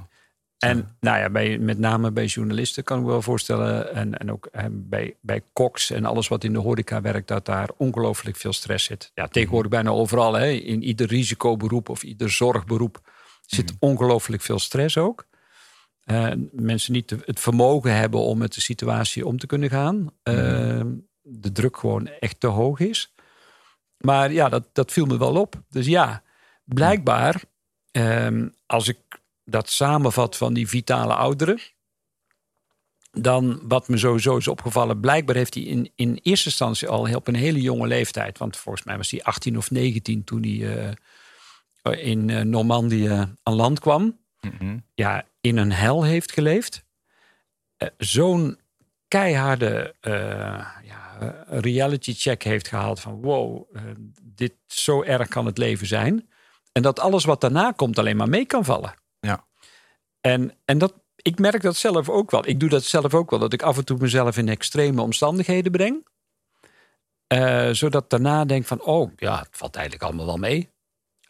En 0.58 0.96
nou 1.00 1.18
ja, 1.18 1.30
bij, 1.30 1.58
met 1.58 1.78
name 1.78 2.10
bij 2.10 2.24
journalisten 2.24 2.84
kan 2.84 2.98
ik 2.98 3.04
me 3.04 3.10
wel 3.10 3.22
voorstellen. 3.22 3.94
En, 3.94 4.18
en 4.18 4.32
ook 4.32 4.46
eh, 4.46 4.64
bij, 4.70 5.16
bij 5.20 5.42
koks 5.52 5.90
en 5.90 6.04
alles 6.04 6.28
wat 6.28 6.44
in 6.44 6.52
de 6.52 6.58
horeca 6.58 7.00
werkt, 7.00 7.28
dat 7.28 7.46
daar 7.46 7.70
ongelooflijk 7.76 8.36
veel 8.36 8.52
stress 8.52 8.84
zit. 8.84 9.10
Ja, 9.14 9.28
tegenwoordig 9.28 9.70
bijna 9.70 9.90
overal. 9.90 10.32
Hè, 10.32 10.48
in 10.48 10.82
ieder 10.82 11.06
risicoberoep 11.06 11.88
of 11.88 12.02
ieder 12.02 12.30
zorgberoep 12.30 13.00
zit 13.46 13.74
ongelooflijk 13.78 14.42
veel 14.42 14.58
stress 14.58 14.98
ook. 14.98 15.26
Eh, 16.02 16.32
mensen 16.52 16.92
niet 16.92 17.10
het 17.24 17.40
vermogen 17.40 17.96
hebben 17.96 18.20
om 18.20 18.38
met 18.38 18.54
de 18.54 18.60
situatie 18.60 19.26
om 19.26 19.38
te 19.38 19.46
kunnen 19.46 19.70
gaan. 19.70 20.10
Eh, 20.22 20.80
de 21.22 21.52
druk 21.52 21.76
gewoon 21.76 22.06
echt 22.06 22.40
te 22.40 22.46
hoog 22.46 22.78
is. 22.80 23.12
Maar 23.98 24.32
ja, 24.32 24.48
dat, 24.48 24.68
dat 24.72 24.92
viel 24.92 25.06
me 25.06 25.18
wel 25.18 25.36
op. 25.36 25.62
Dus 25.68 25.86
ja, 25.86 26.22
blijkbaar, 26.64 27.42
ehm, 27.90 28.48
als 28.66 28.88
ik 28.88 28.98
dat 29.44 29.70
samenvat 29.70 30.36
van 30.36 30.54
die 30.54 30.68
vitale 30.68 31.14
ouderen. 31.14 31.58
Dan 33.10 33.60
wat 33.68 33.88
me 33.88 33.96
sowieso 33.96 34.36
is 34.36 34.48
opgevallen, 34.48 35.00
blijkbaar 35.00 35.34
heeft 35.36 35.54
hij 35.54 35.62
in, 35.62 35.90
in 35.94 36.18
eerste 36.22 36.48
instantie 36.48 36.88
al 36.88 37.04
heel- 37.04 37.16
op 37.16 37.28
een 37.28 37.34
hele 37.34 37.60
jonge 37.60 37.86
leeftijd, 37.86 38.38
want 38.38 38.56
volgens 38.56 38.84
mij 38.84 38.96
was 38.96 39.10
hij 39.10 39.22
18 39.22 39.56
of 39.56 39.70
19 39.70 40.24
toen 40.24 40.42
hij 40.42 40.94
eh, 41.82 42.08
in 42.08 42.30
eh, 42.30 42.40
Normandië 42.44 43.08
aan 43.42 43.54
land 43.54 43.80
kwam, 43.80 44.20
Mhm. 44.40 44.78
ja, 44.94 45.24
in 45.40 45.56
een 45.56 45.72
hel 45.72 46.02
heeft 46.04 46.32
geleefd. 46.32 46.84
Eh, 47.76 47.88
Zo'n 47.98 48.58
keiharde 49.08 49.94
ja, 50.00 51.01
reality 51.46 52.14
check 52.14 52.42
heeft 52.42 52.68
gehaald 52.68 53.00
van 53.00 53.22
wow, 53.22 53.64
eh, 53.72 53.82
dit 54.22 54.54
zo 54.66 55.02
erg 55.02 55.28
kan 55.28 55.46
het 55.46 55.58
leven 55.58 55.86
zijn. 55.86 56.28
En 56.72 56.82
dat 56.82 57.00
alles 57.00 57.24
wat 57.24 57.40
daarna 57.40 57.72
komt 57.72 57.98
alleen 57.98 58.16
maar 58.16 58.28
mee 58.28 58.46
kan 58.46 58.64
vallen. 58.64 58.94
Ja. 59.20 59.46
En, 60.20 60.58
en 60.64 60.78
dat, 60.78 60.94
ik 61.16 61.38
merk 61.38 61.62
dat 61.62 61.76
zelf 61.76 62.08
ook 62.08 62.30
wel. 62.30 62.48
Ik 62.48 62.60
doe 62.60 62.68
dat 62.68 62.84
zelf 62.84 63.14
ook 63.14 63.30
wel. 63.30 63.38
Dat 63.38 63.52
ik 63.52 63.62
af 63.62 63.76
en 63.76 63.84
toe 63.84 63.98
mezelf 63.98 64.36
in 64.36 64.48
extreme 64.48 65.02
omstandigheden 65.02 65.72
breng. 65.72 66.06
Eh, 67.26 67.70
zodat 67.70 68.10
daarna 68.10 68.44
denk 68.44 68.64
van, 68.64 68.82
oh 68.82 69.12
ja, 69.16 69.38
het 69.38 69.48
valt 69.50 69.74
eigenlijk 69.76 70.04
allemaal 70.04 70.26
wel 70.26 70.36
mee. 70.36 70.70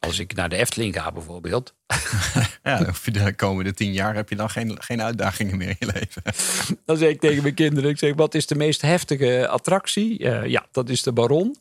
Als 0.06 0.18
ik 0.18 0.34
naar 0.34 0.48
de 0.48 0.56
Efteling 0.56 0.94
ga 0.94 1.12
bijvoorbeeld. 1.12 1.74
Ja, 2.62 2.76
dan 2.76 2.86
hoef 2.86 3.04
je 3.04 3.10
de 3.10 3.34
komende 3.34 3.74
tien 3.74 3.92
jaar 3.92 4.14
heb 4.14 4.28
je 4.28 4.36
dan 4.36 4.50
geen, 4.50 4.82
geen 4.82 5.02
uitdagingen 5.02 5.56
meer 5.56 5.68
in 5.68 5.76
je 5.78 5.86
leven. 5.86 6.22
Dan 6.86 6.96
zeg 6.96 7.08
ik 7.08 7.20
tegen 7.20 7.42
mijn 7.42 7.54
kinderen, 7.54 7.90
ik 7.90 7.98
zeg, 7.98 8.14
wat 8.14 8.34
is 8.34 8.46
de 8.46 8.54
meest 8.54 8.82
heftige 8.82 9.48
attractie? 9.48 10.18
Eh, 10.18 10.46
ja, 10.46 10.66
dat 10.72 10.88
is 10.88 11.02
de 11.02 11.12
Baron. 11.12 11.56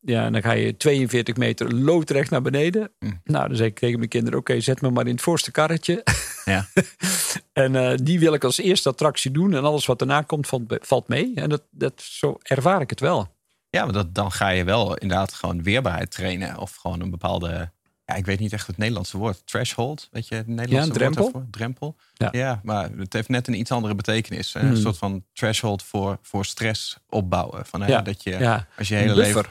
Ja, 0.00 0.30
dan 0.30 0.42
ga 0.42 0.52
je 0.52 0.76
42 0.76 1.36
meter 1.36 1.74
loodrecht 1.74 2.30
naar 2.30 2.42
beneden. 2.42 2.92
Nou, 3.24 3.48
dan 3.48 3.56
zeg 3.56 3.66
ik 3.66 3.78
tegen 3.78 3.98
mijn 3.98 4.10
kinderen, 4.10 4.38
oké, 4.38 4.60
zet 4.60 4.80
me 4.80 4.90
maar 4.90 5.06
in 5.06 5.12
het 5.12 5.22
voorste 5.22 5.50
karretje. 5.50 6.04
Ja. 6.44 6.66
en 7.52 7.76
eh, 7.76 7.96
die 8.02 8.18
wil 8.18 8.34
ik 8.34 8.44
als 8.44 8.58
eerste 8.58 8.88
attractie 8.88 9.30
doen. 9.30 9.54
En 9.54 9.64
alles 9.64 9.86
wat 9.86 9.98
daarna 9.98 10.22
komt, 10.22 10.46
valt, 10.46 10.62
valt 10.80 11.08
mee. 11.08 11.32
En 11.34 11.48
dat, 11.48 11.62
dat, 11.70 12.02
zo 12.02 12.38
ervaar 12.42 12.80
ik 12.80 12.90
het 12.90 13.00
wel. 13.00 13.28
Ja, 13.70 13.84
maar 13.84 13.92
dat, 13.92 14.14
dan 14.14 14.32
ga 14.32 14.48
je 14.48 14.64
wel 14.64 14.96
inderdaad 14.96 15.32
gewoon 15.32 15.62
weerbaarheid 15.62 16.10
trainen. 16.10 16.58
Of 16.58 16.74
gewoon 16.74 17.00
een 17.00 17.10
bepaalde, 17.10 17.70
ja, 18.04 18.14
ik 18.14 18.26
weet 18.26 18.38
niet 18.38 18.52
echt 18.52 18.66
het 18.66 18.76
Nederlandse 18.76 19.18
woord. 19.18 19.42
Threshold, 19.46 20.08
weet 20.10 20.28
je 20.28 20.34
het 20.34 20.46
Nederlandse 20.46 20.76
Ja, 20.76 20.82
een 20.86 20.92
drempel. 20.92 21.22
woord 21.22 21.32
daarvoor? 21.34 21.50
Drempel. 21.50 21.96
Ja. 22.14 22.28
Ja. 22.32 22.60
maar 22.62 22.90
het 22.96 23.12
heeft 23.12 23.28
net 23.28 23.48
een 23.48 23.58
iets 23.58 23.70
andere 23.70 23.94
betekenis. 23.94 24.54
Een 24.54 24.60
Hmm. 24.66 24.76
soort 24.76 24.98
van 24.98 25.24
threshold 25.32 25.82
voor, 25.82 26.18
voor 26.22 26.44
stress 26.44 26.98
opbouwen. 27.08 27.66
Van, 27.66 27.80
hè, 27.82 27.88
Ja, 27.88 28.02
dat 28.02 28.22
je, 28.22 28.64
als 28.78 28.88
je 28.88 28.94
hele 28.94 29.14
leven... 29.14 29.44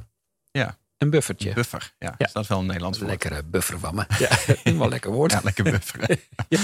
Ja, 0.51 0.77
Een 0.99 1.09
buffertje. 1.09 1.53
buffer. 1.53 1.93
Ja, 1.99 2.15
Ja. 2.17 2.25
Is 2.25 2.31
dat 2.33 2.47
wel 2.47 2.59
een 2.59 2.65
Nederlands 2.65 2.97
woord? 2.97 3.09
Lekkere 3.09 3.43
buffer 3.43 3.79
van 3.79 3.95
me. 3.95 4.05
Ja, 4.19 4.73
wel 4.77 4.89
lekker 4.89 5.11
woord. 5.11 5.31
Ja, 5.31 5.39
lekker 5.43 5.63
bufferen. 5.63 6.19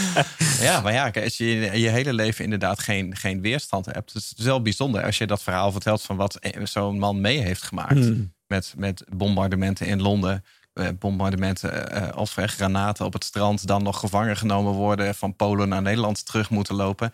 ja. 0.67 0.81
maar 0.81 0.93
ja, 0.93 1.11
als 1.23 1.37
je 1.37 1.45
je 1.79 1.89
hele 1.89 2.13
leven 2.13 2.43
inderdaad 2.43 2.79
geen, 2.79 3.15
geen 3.15 3.41
weerstand 3.41 3.85
hebt. 3.85 4.13
Het 4.13 4.33
is 4.37 4.45
wel 4.45 4.61
bijzonder 4.61 5.03
als 5.03 5.17
je 5.17 5.27
dat 5.27 5.43
verhaal 5.43 5.71
vertelt 5.71 6.01
van 6.01 6.15
wat 6.15 6.39
zo'n 6.63 6.99
man 6.99 7.21
mee 7.21 7.37
heeft 7.39 7.61
gemaakt. 7.61 7.91
Hmm. 7.93 8.33
Met, 8.47 8.73
met 8.77 9.03
bombardementen 9.15 9.87
in 9.87 10.01
Londen. 10.01 10.43
eh, 10.73 10.87
Bombardementen 10.99 12.13
als 12.13 12.33
ver 12.33 12.49
granaten 12.49 13.05
op 13.05 13.13
het 13.13 13.23
strand. 13.23 13.67
Dan 13.67 13.83
nog 13.83 13.99
gevangen 13.99 14.37
genomen 14.37 14.73
worden. 14.73 15.15
Van 15.15 15.35
Polen 15.35 15.69
naar 15.69 15.81
Nederland 15.81 16.25
terug 16.25 16.49
moeten 16.49 16.75
lopen. 16.75 17.11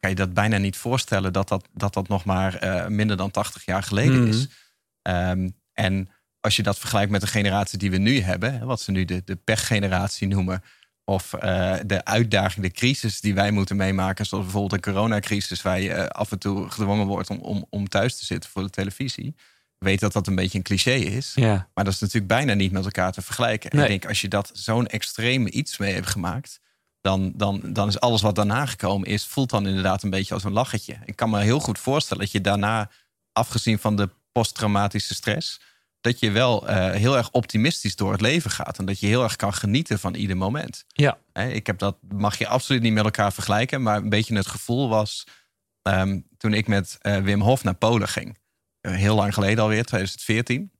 Kan 0.00 0.10
je 0.10 0.16
dat 0.16 0.34
bijna 0.34 0.56
niet 0.58 0.76
voorstellen 0.76 1.32
dat 1.32 1.48
dat, 1.48 1.68
dat, 1.72 1.94
dat 1.94 2.08
nog 2.08 2.24
maar 2.24 2.58
minder 2.88 3.16
dan 3.16 3.30
80 3.30 3.64
jaar 3.64 3.82
geleden 3.82 4.20
Mhm. 4.20 4.28
is. 4.28 4.48
Ehm, 5.02 5.48
en 5.72 6.08
als 6.44 6.56
je 6.56 6.62
dat 6.62 6.78
vergelijkt 6.78 7.10
met 7.10 7.20
de 7.20 7.26
generatie 7.26 7.78
die 7.78 7.90
we 7.90 7.96
nu 7.98 8.20
hebben, 8.20 8.66
wat 8.66 8.80
ze 8.80 8.90
nu 8.90 9.04
de, 9.04 9.22
de 9.24 9.36
pechgeneratie 9.36 10.28
noemen, 10.28 10.62
of 11.04 11.32
eh, 11.32 11.74
de 11.86 12.04
uitdaging, 12.04 12.64
de 12.66 12.70
crisis 12.72 13.20
die 13.20 13.34
wij 13.34 13.50
moeten 13.50 13.76
meemaken, 13.76 14.26
zoals 14.26 14.44
bijvoorbeeld 14.44 14.72
een 14.86 14.92
coronacrisis, 14.92 15.62
waar 15.62 15.80
je 15.80 15.92
eh, 15.92 16.06
af 16.06 16.32
en 16.32 16.38
toe 16.38 16.70
gedwongen 16.70 17.06
wordt 17.06 17.30
om, 17.30 17.38
om, 17.38 17.66
om 17.70 17.88
thuis 17.88 18.16
te 18.18 18.24
zitten 18.24 18.50
voor 18.50 18.62
de 18.62 18.70
televisie. 18.70 19.26
Ik 19.78 19.90
weet 19.90 20.00
dat 20.00 20.12
dat 20.12 20.26
een 20.26 20.34
beetje 20.34 20.58
een 20.58 20.64
cliché 20.64 20.92
is, 20.94 21.32
Ja. 21.34 21.68
maar 21.74 21.84
dat 21.84 21.92
is 21.94 22.00
natuurlijk 22.00 22.28
bijna 22.28 22.54
niet 22.54 22.72
met 22.72 22.84
elkaar 22.84 23.12
te 23.12 23.22
vergelijken. 23.22 23.70
En 23.70 23.76
Nee. 23.76 23.84
ik 23.86 23.90
denk, 23.92 24.06
als 24.06 24.20
je 24.20 24.28
dat 24.28 24.50
zo'n 24.54 24.86
extreme 24.86 25.50
iets 25.50 25.78
mee 25.78 25.94
hebt 25.94 26.06
gemaakt, 26.06 26.60
dan, 27.00 27.32
dan, 27.36 27.60
dan 27.72 27.88
is 27.88 28.00
alles 28.00 28.22
wat 28.22 28.34
daarna 28.34 28.66
gekomen 28.66 29.08
is, 29.08 29.26
voelt 29.26 29.50
dan 29.50 29.66
inderdaad 29.66 30.02
een 30.02 30.10
beetje 30.10 30.34
als 30.34 30.44
een 30.44 30.52
lachetje. 30.52 30.96
Ik 31.04 31.16
kan 31.16 31.30
me 31.30 31.40
heel 31.40 31.60
goed 31.60 31.78
voorstellen 31.78 32.22
dat 32.22 32.32
je 32.32 32.40
daarna, 32.40 32.90
afgezien 33.32 33.78
van 33.78 33.96
de 33.96 34.08
posttraumatische 34.32 35.14
stress, 35.14 35.60
dat 36.04 36.18
je 36.18 36.30
wel 36.30 36.68
eh, 36.68 36.90
heel 36.90 37.16
erg 37.16 37.30
optimistisch 37.30 37.96
door 37.96 38.12
het 38.12 38.20
leven 38.20 38.50
gaat. 38.50 38.78
En 38.78 38.84
dat 38.84 39.00
je 39.00 39.06
heel 39.06 39.22
erg 39.22 39.36
kan 39.36 39.54
genieten 39.54 39.98
van 39.98 40.14
ieder 40.14 40.36
moment. 40.36 40.84
Ja. 40.88 41.18
Ik 41.32 41.66
heb 41.66 41.78
dat, 41.78 41.96
mag 42.08 42.38
je 42.38 42.46
absoluut 42.46 42.82
niet 42.82 42.92
met 42.92 43.04
elkaar 43.04 43.32
vergelijken. 43.32 43.82
Maar 43.82 43.96
een 43.96 44.08
beetje 44.08 44.36
het 44.36 44.46
gevoel 44.46 44.88
was 44.88 45.26
ehm, 45.82 46.20
toen 46.36 46.52
ik 46.54 46.66
met 46.66 46.98
eh, 47.00 47.16
Wim 47.16 47.40
Hof 47.40 47.64
naar 47.64 47.74
Polen 47.74 48.08
ging. 48.08 48.38
Eh, 48.80 48.94
heel 48.94 49.14
lang 49.14 49.34
geleden 49.34 49.62
alweer, 49.62 49.84
2014. 49.84 50.72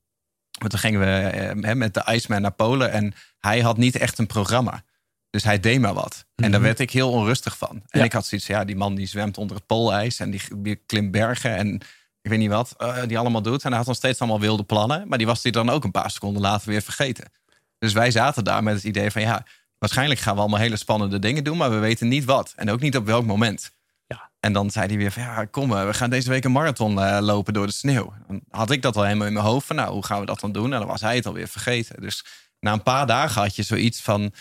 Maar 0.59 0.69
toen 0.69 0.79
gingen 0.79 0.99
we 0.99 1.05
eh, 1.29 1.63
hè, 1.63 1.75
met 1.75 1.93
de 1.93 2.05
Iceman 2.11 2.41
naar 2.41 2.51
Polen. 2.51 2.91
En 2.91 3.13
hij 3.39 3.59
had 3.59 3.77
niet 3.77 3.95
echt 3.95 4.17
een 4.17 4.27
programma. 4.27 4.83
Dus 5.29 5.43
hij 5.43 5.59
deed 5.59 5.79
maar 5.79 5.93
wat. 5.93 6.25
En 6.35 6.51
daar 6.51 6.61
werd 6.61 6.79
ik 6.79 6.91
heel 6.91 7.11
onrustig 7.11 7.57
van. 7.57 7.69
En 7.69 7.75
Mhm. 7.87 7.97
Ja. 7.97 8.03
ik 8.03 8.13
had 8.13 8.25
zoiets 8.25 8.47
ja, 8.47 8.65
die 8.65 8.75
man 8.75 8.95
die 8.95 9.07
zwemt 9.07 9.37
onder 9.37 9.55
het 9.55 9.65
poolijs. 9.65 10.19
En 10.19 10.29
die, 10.31 10.41
die 10.57 10.75
klimt 10.75 11.11
bergen 11.11 11.55
en 11.55 11.81
ik 12.25 12.31
weet 12.31 12.39
niet 12.39 12.49
wat. 12.49 12.73
eh, 12.77 12.97
die 13.07 13.17
allemaal 13.17 13.41
doet. 13.41 13.63
En 13.63 13.67
hij 13.69 13.77
had 13.77 13.87
nog 13.87 13.95
steeds 13.95 14.19
allemaal 14.19 14.39
wilde 14.39 14.63
plannen. 14.63 15.07
Maar 15.07 15.17
die 15.17 15.27
was 15.27 15.43
hij 15.43 15.51
dan 15.51 15.69
ook 15.69 15.83
een 15.83 15.91
paar 15.91 16.11
seconden 16.11 16.41
later 16.41 16.69
weer 16.69 16.81
vergeten. 16.81 17.25
Dus 17.79 17.93
wij 17.93 18.11
zaten 18.11 18.43
daar 18.43 18.63
met 18.63 18.75
het 18.75 18.83
idee 18.83 19.11
van, 19.11 19.21
ja, 19.21 19.45
waarschijnlijk 19.77 20.19
gaan 20.19 20.33
we 20.35 20.39
allemaal 20.41 20.59
hele 20.59 20.77
spannende 20.77 21.19
dingen 21.19 21.43
doen. 21.43 21.57
Maar 21.57 21.69
we 21.69 21.77
weten 21.77 22.07
niet 22.07 22.25
wat. 22.25 22.53
En 22.55 22.69
ook 22.71 22.79
niet 22.79 22.97
op 22.97 23.05
welk 23.05 23.25
moment. 23.25 23.71
Ja. 24.07 24.29
En 24.39 24.53
dan 24.53 24.69
zei 24.71 24.87
hij 24.87 24.97
weer 24.97 25.11
van, 25.11 25.21
ja, 25.23 25.45
kom, 25.45 25.73
eh, 25.77 25.85
we 25.85 25.93
gaan 25.93 26.09
deze 26.09 26.29
week 26.29 26.43
een 26.43 26.51
marathon 26.51 27.01
eh, 27.01 27.17
lopen 27.21 27.53
door 27.53 27.65
de 27.67 27.73
sneeuw. 27.73 28.13
Dan 28.27 28.41
had 28.49 28.71
ik 28.71 28.81
dat 28.81 28.95
al 28.95 29.03
helemaal 29.03 29.27
in 29.27 29.33
mijn 29.33 29.45
hoofd 29.45 29.67
van, 29.67 29.75
nou, 29.75 29.91
hoe 29.93 30.05
gaan 30.05 30.19
we 30.19 30.25
dat 30.25 30.39
dan 30.39 30.51
doen? 30.51 30.73
En 30.73 30.79
dan 30.79 30.87
was 30.87 31.01
hij 31.01 31.15
het 31.15 31.25
alweer 31.25 31.47
vergeten. 31.47 32.01
Dus 32.01 32.25
na 32.59 32.73
een 32.73 32.83
paar 32.83 33.07
dagen 33.07 33.41
had 33.41 33.55
je 33.55 33.63
zoiets 33.63 34.01
van, 34.01 34.33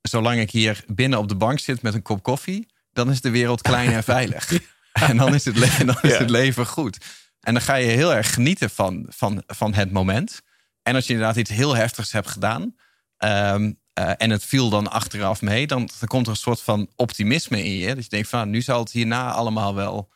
zolang 0.00 0.40
ik 0.40 0.50
hier 0.50 0.84
binnen 0.86 1.18
op 1.18 1.28
de 1.28 1.34
bank 1.36 1.58
zit 1.58 1.82
met 1.82 1.94
een 1.94 2.02
kop 2.02 2.22
koffie, 2.22 2.68
dan 2.92 3.10
is 3.10 3.20
de 3.20 3.30
wereld 3.30 3.62
klein 3.62 3.92
en 3.92 4.04
veilig. 4.04 4.52
En 4.92 5.16
dan 5.16 5.34
is 5.34 5.44
het, 5.44 5.56
le- 5.56 5.84
dan 5.84 5.98
is 6.02 6.16
het 6.18 6.30
leven 6.30 6.66
goed. 6.66 6.98
En 7.40 7.52
dan 7.54 7.62
ga 7.62 7.74
je 7.74 7.86
heel 7.86 8.14
erg 8.14 8.34
genieten 8.34 8.70
van, 8.70 9.06
van, 9.08 9.42
van 9.46 9.74
het 9.74 9.92
moment. 9.92 10.42
En 10.82 10.94
als 10.94 11.06
je 11.06 11.12
inderdaad 11.12 11.36
iets 11.36 11.50
heel 11.50 11.76
heftigs 11.76 12.12
hebt 12.12 12.28
gedaan. 12.28 12.76
ehm, 13.16 13.72
eh, 13.92 14.12
en 14.16 14.30
het 14.30 14.44
viel 14.44 14.70
dan 14.70 14.90
achteraf 14.90 15.42
mee. 15.42 15.66
Dan, 15.66 15.88
komt 16.06 16.26
er 16.26 16.32
een 16.32 16.38
soort 16.38 16.60
van 16.60 16.88
optimisme 16.96 17.64
in 17.64 17.72
je. 17.76 17.94
Dat 17.94 18.04
je 18.04 18.10
denkt 18.10 18.28
van 18.28 18.38
nou, 18.38 18.50
nu 18.50 18.62
zal 18.62 18.78
het 18.78 18.90
hierna 18.90 19.32
allemaal 19.32 19.74
wel, 19.74 20.08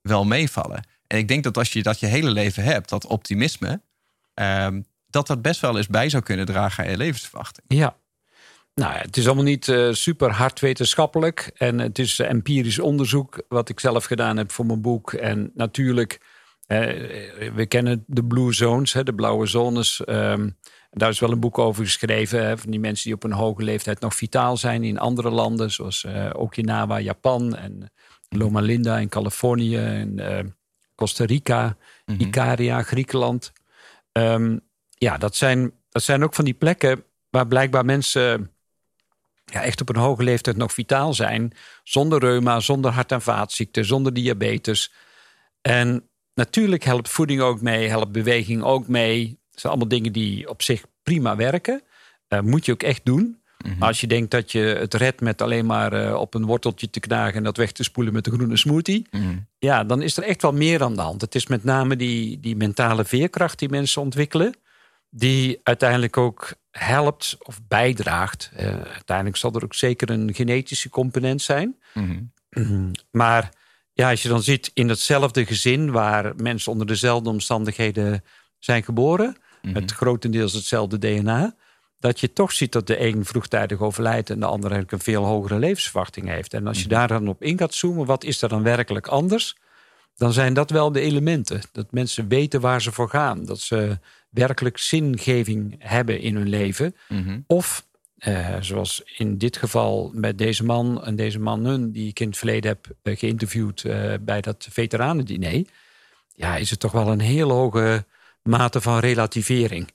wel 0.00 0.24
meevallen. 0.24 0.86
En 1.06 1.18
ik 1.18 1.28
denk 1.28 1.44
dat 1.44 1.56
als 1.56 1.72
je 1.72 1.82
dat 1.82 2.00
je 2.00 2.06
hele 2.06 2.30
leven 2.30 2.62
hebt, 2.62 2.88
dat 2.88 3.06
optimisme. 3.06 3.80
ehm, 4.34 4.80
dat 5.06 5.26
dat 5.26 5.42
best 5.42 5.60
wel 5.60 5.76
eens 5.76 5.86
bij 5.86 6.08
zou 6.08 6.22
kunnen 6.22 6.46
dragen 6.46 6.84
aan 6.84 6.90
je 6.90 6.96
levensverwachting. 6.96 7.66
Ja. 7.68 7.96
Nou, 8.74 8.94
het 8.94 9.16
is 9.16 9.26
allemaal 9.26 9.44
niet 9.44 9.66
uh, 9.68 9.92
super 9.92 10.30
hard 10.32 10.60
wetenschappelijk. 10.60 11.50
En 11.54 11.78
het 11.78 11.98
is 11.98 12.18
empirisch 12.18 12.78
onderzoek 12.78 13.42
wat 13.48 13.68
ik 13.68 13.80
zelf 13.80 14.04
gedaan 14.04 14.36
heb 14.36 14.52
voor 14.52 14.66
mijn 14.66 14.80
boek. 14.80 15.12
En 15.12 15.50
natuurlijk, 15.54 16.20
we 16.66 17.64
kennen 17.68 18.04
de 18.06 18.24
blue 18.24 18.52
zones, 18.52 18.92
hè, 18.92 19.02
de 19.02 19.14
blauwe 19.14 19.46
zones. 19.46 20.02
Um, 20.06 20.56
daar 20.90 21.10
is 21.10 21.20
wel 21.20 21.30
een 21.30 21.40
boek 21.40 21.58
over 21.58 21.84
geschreven. 21.84 22.46
Hè, 22.46 22.58
van 22.58 22.70
die 22.70 22.80
mensen 22.80 23.04
die 23.04 23.14
op 23.14 23.24
een 23.24 23.32
hoge 23.32 23.62
leeftijd 23.62 24.00
nog 24.00 24.14
vitaal 24.14 24.56
zijn 24.56 24.84
in 24.84 24.98
andere 24.98 25.30
landen. 25.30 25.70
Zoals 25.70 26.04
uh, 26.04 26.30
Okinawa, 26.32 27.00
Japan 27.00 27.56
en 27.56 27.92
Loma 28.28 28.60
Linda 28.60 28.98
in 28.98 29.08
Californië. 29.08 29.76
En 29.76 30.56
Costa 30.96 31.24
Rica, 31.24 31.64
mm 31.64 32.16
-hmm. 32.16 32.26
Ikaria, 32.26 32.82
Griekenland. 32.82 33.52
Um, 34.12 34.60
ja, 34.90 35.18
dat 35.18 35.36
zijn, 35.36 35.72
dat 35.90 36.02
zijn 36.02 36.24
ook 36.24 36.34
van 36.34 36.44
die 36.44 36.54
plekken 36.54 37.04
waar 37.30 37.46
blijkbaar 37.46 37.84
mensen 37.84 38.50
ja, 39.44 39.62
echt 39.62 39.80
op 39.80 39.88
een 39.88 39.96
hoge 39.96 40.22
leeftijd 40.22 40.56
nog 40.56 40.72
vitaal 40.72 41.14
zijn. 41.14 41.52
Zonder 41.82 42.20
reuma, 42.20 42.60
zonder 42.60 42.90
hart- 42.90 43.12
en 43.12 43.22
vaatziekten, 43.22 43.84
zonder 43.84 44.12
diabetes. 44.12 44.92
En 45.62 46.08
natuurlijk 46.36 46.84
helpt 46.84 47.08
voeding 47.08 47.40
ook 47.40 47.60
mee, 47.60 47.88
helpt 47.88 48.12
beweging 48.12 48.62
ook 48.62 48.88
mee. 48.88 49.28
Dat 49.50 49.60
zijn 49.60 49.72
allemaal 49.72 49.90
dingen 49.90 50.12
die 50.12 50.48
op 50.48 50.62
zich 50.62 50.84
prima 51.02 51.36
werken. 51.36 51.82
Uh, 52.28 52.40
moet 52.40 52.64
je 52.64 52.72
ook 52.72 52.82
echt 52.82 53.04
doen. 53.04 53.40
Maar 53.78 53.88
als 53.88 54.00
je 54.00 54.06
denkt 54.06 54.30
dat 54.30 54.52
je 54.52 54.58
het 54.58 54.94
redt 54.94 55.20
met 55.20 55.42
alleen 55.42 55.66
maar 55.66 56.06
uh, 56.06 56.14
op 56.14 56.34
een 56.34 56.44
worteltje 56.44 56.90
te 56.90 57.00
knagen 57.00 57.34
en 57.34 57.42
dat 57.42 57.56
weg 57.56 57.72
te 57.72 57.82
spoelen 57.82 58.12
met 58.12 58.26
een 58.26 58.32
groene 58.32 58.56
smoothie, 58.56 59.06
ja, 59.58 59.84
dan 59.84 60.02
is 60.02 60.16
er 60.16 60.22
echt 60.22 60.42
wel 60.42 60.52
meer 60.52 60.82
aan 60.82 60.94
de 60.94 61.00
hand. 61.00 61.20
Het 61.20 61.34
is 61.34 61.46
met 61.46 61.64
name 61.64 61.96
die, 61.96 62.40
die 62.40 62.56
mentale 62.56 63.04
veerkracht 63.04 63.58
die 63.58 63.68
mensen 63.68 64.02
ontwikkelen, 64.02 64.54
die 65.10 65.60
uiteindelijk 65.62 66.16
ook 66.16 66.54
helpt 66.70 67.36
of 67.38 67.60
bijdraagt. 67.68 68.50
Uh, 68.52 68.60
uiteindelijk 68.82 69.36
zal 69.36 69.52
er 69.52 69.64
ook 69.64 69.74
zeker 69.74 70.10
een 70.10 70.34
genetische 70.34 70.88
component 70.88 71.42
zijn. 71.42 71.76
Maar 73.10 73.50
ja, 73.96 74.10
als 74.10 74.22
je 74.22 74.28
dan 74.28 74.42
ziet 74.42 74.70
in 74.74 74.88
hetzelfde 74.88 75.46
gezin 75.46 75.90
waar 75.90 76.32
mensen 76.36 76.72
onder 76.72 76.86
dezelfde 76.86 77.30
omstandigheden 77.30 78.24
zijn 78.58 78.82
geboren, 78.82 79.36
met 79.62 79.92
grotendeels 79.92 80.52
hetzelfde 80.52 80.98
DNA 80.98 81.54
dat 81.98 82.20
je 82.20 82.32
toch 82.32 82.52
ziet 82.52 82.72
dat 82.72 82.86
de 82.86 83.00
een 83.00 83.24
vroegtijdig 83.24 83.80
overlijdt 83.80 84.30
en 84.30 84.40
de 84.40 84.46
ander 84.46 84.70
eigenlijk 84.70 84.92
een 84.92 85.12
veel 85.12 85.24
hogere 85.24 85.58
levensverwachting 85.58 86.28
heeft. 86.28 86.54
En 86.54 86.66
als 86.66 86.82
je 86.82 86.88
daar 86.88 87.08
dan 87.08 87.28
op 87.28 87.42
in 87.42 87.58
gaat 87.58 87.74
zoomen, 87.74 88.06
wat 88.06 88.24
is 88.24 88.42
er 88.42 88.48
dan 88.48 88.62
werkelijk 88.62 89.06
anders? 89.06 89.56
Dan 90.16 90.32
zijn 90.32 90.54
dat 90.54 90.70
wel 90.70 90.92
de 90.92 91.00
elementen. 91.00 91.60
Dat 91.72 91.92
mensen 91.92 92.28
weten 92.28 92.60
waar 92.60 92.82
ze 92.82 92.92
voor 92.92 93.08
gaan. 93.08 93.44
Dat 93.44 93.60
ze 93.60 93.98
werkelijk 94.30 94.78
zingeving 94.78 95.74
hebben 95.78 96.20
in 96.20 96.36
hun 96.36 96.48
leven. 96.48 96.96
Of, 97.46 97.85
eh, 98.16 98.56
zoals 98.60 99.02
in 99.16 99.38
dit 99.38 99.56
geval 99.56 100.10
met 100.14 100.38
deze 100.38 100.64
man 100.64 101.04
en 101.04 101.16
deze 101.16 101.38
mannen 101.38 101.92
die 101.92 102.08
ik 102.08 102.20
in 102.20 102.28
het 102.28 102.38
verleden 102.38 102.70
heb 102.70 102.86
uh, 103.02 103.16
geïnterviewd 103.16 103.84
uh, 103.84 104.14
bij 104.20 104.40
dat 104.40 104.66
veteranendiner. 104.70 105.64
Ja, 106.32 106.56
is 106.56 106.70
het 106.70 106.80
toch 106.80 106.92
wel 106.92 107.08
een 107.08 107.20
heel 107.20 107.50
hoge 107.50 108.04
mate 108.42 108.80
van 108.80 108.98
relativering 108.98 109.94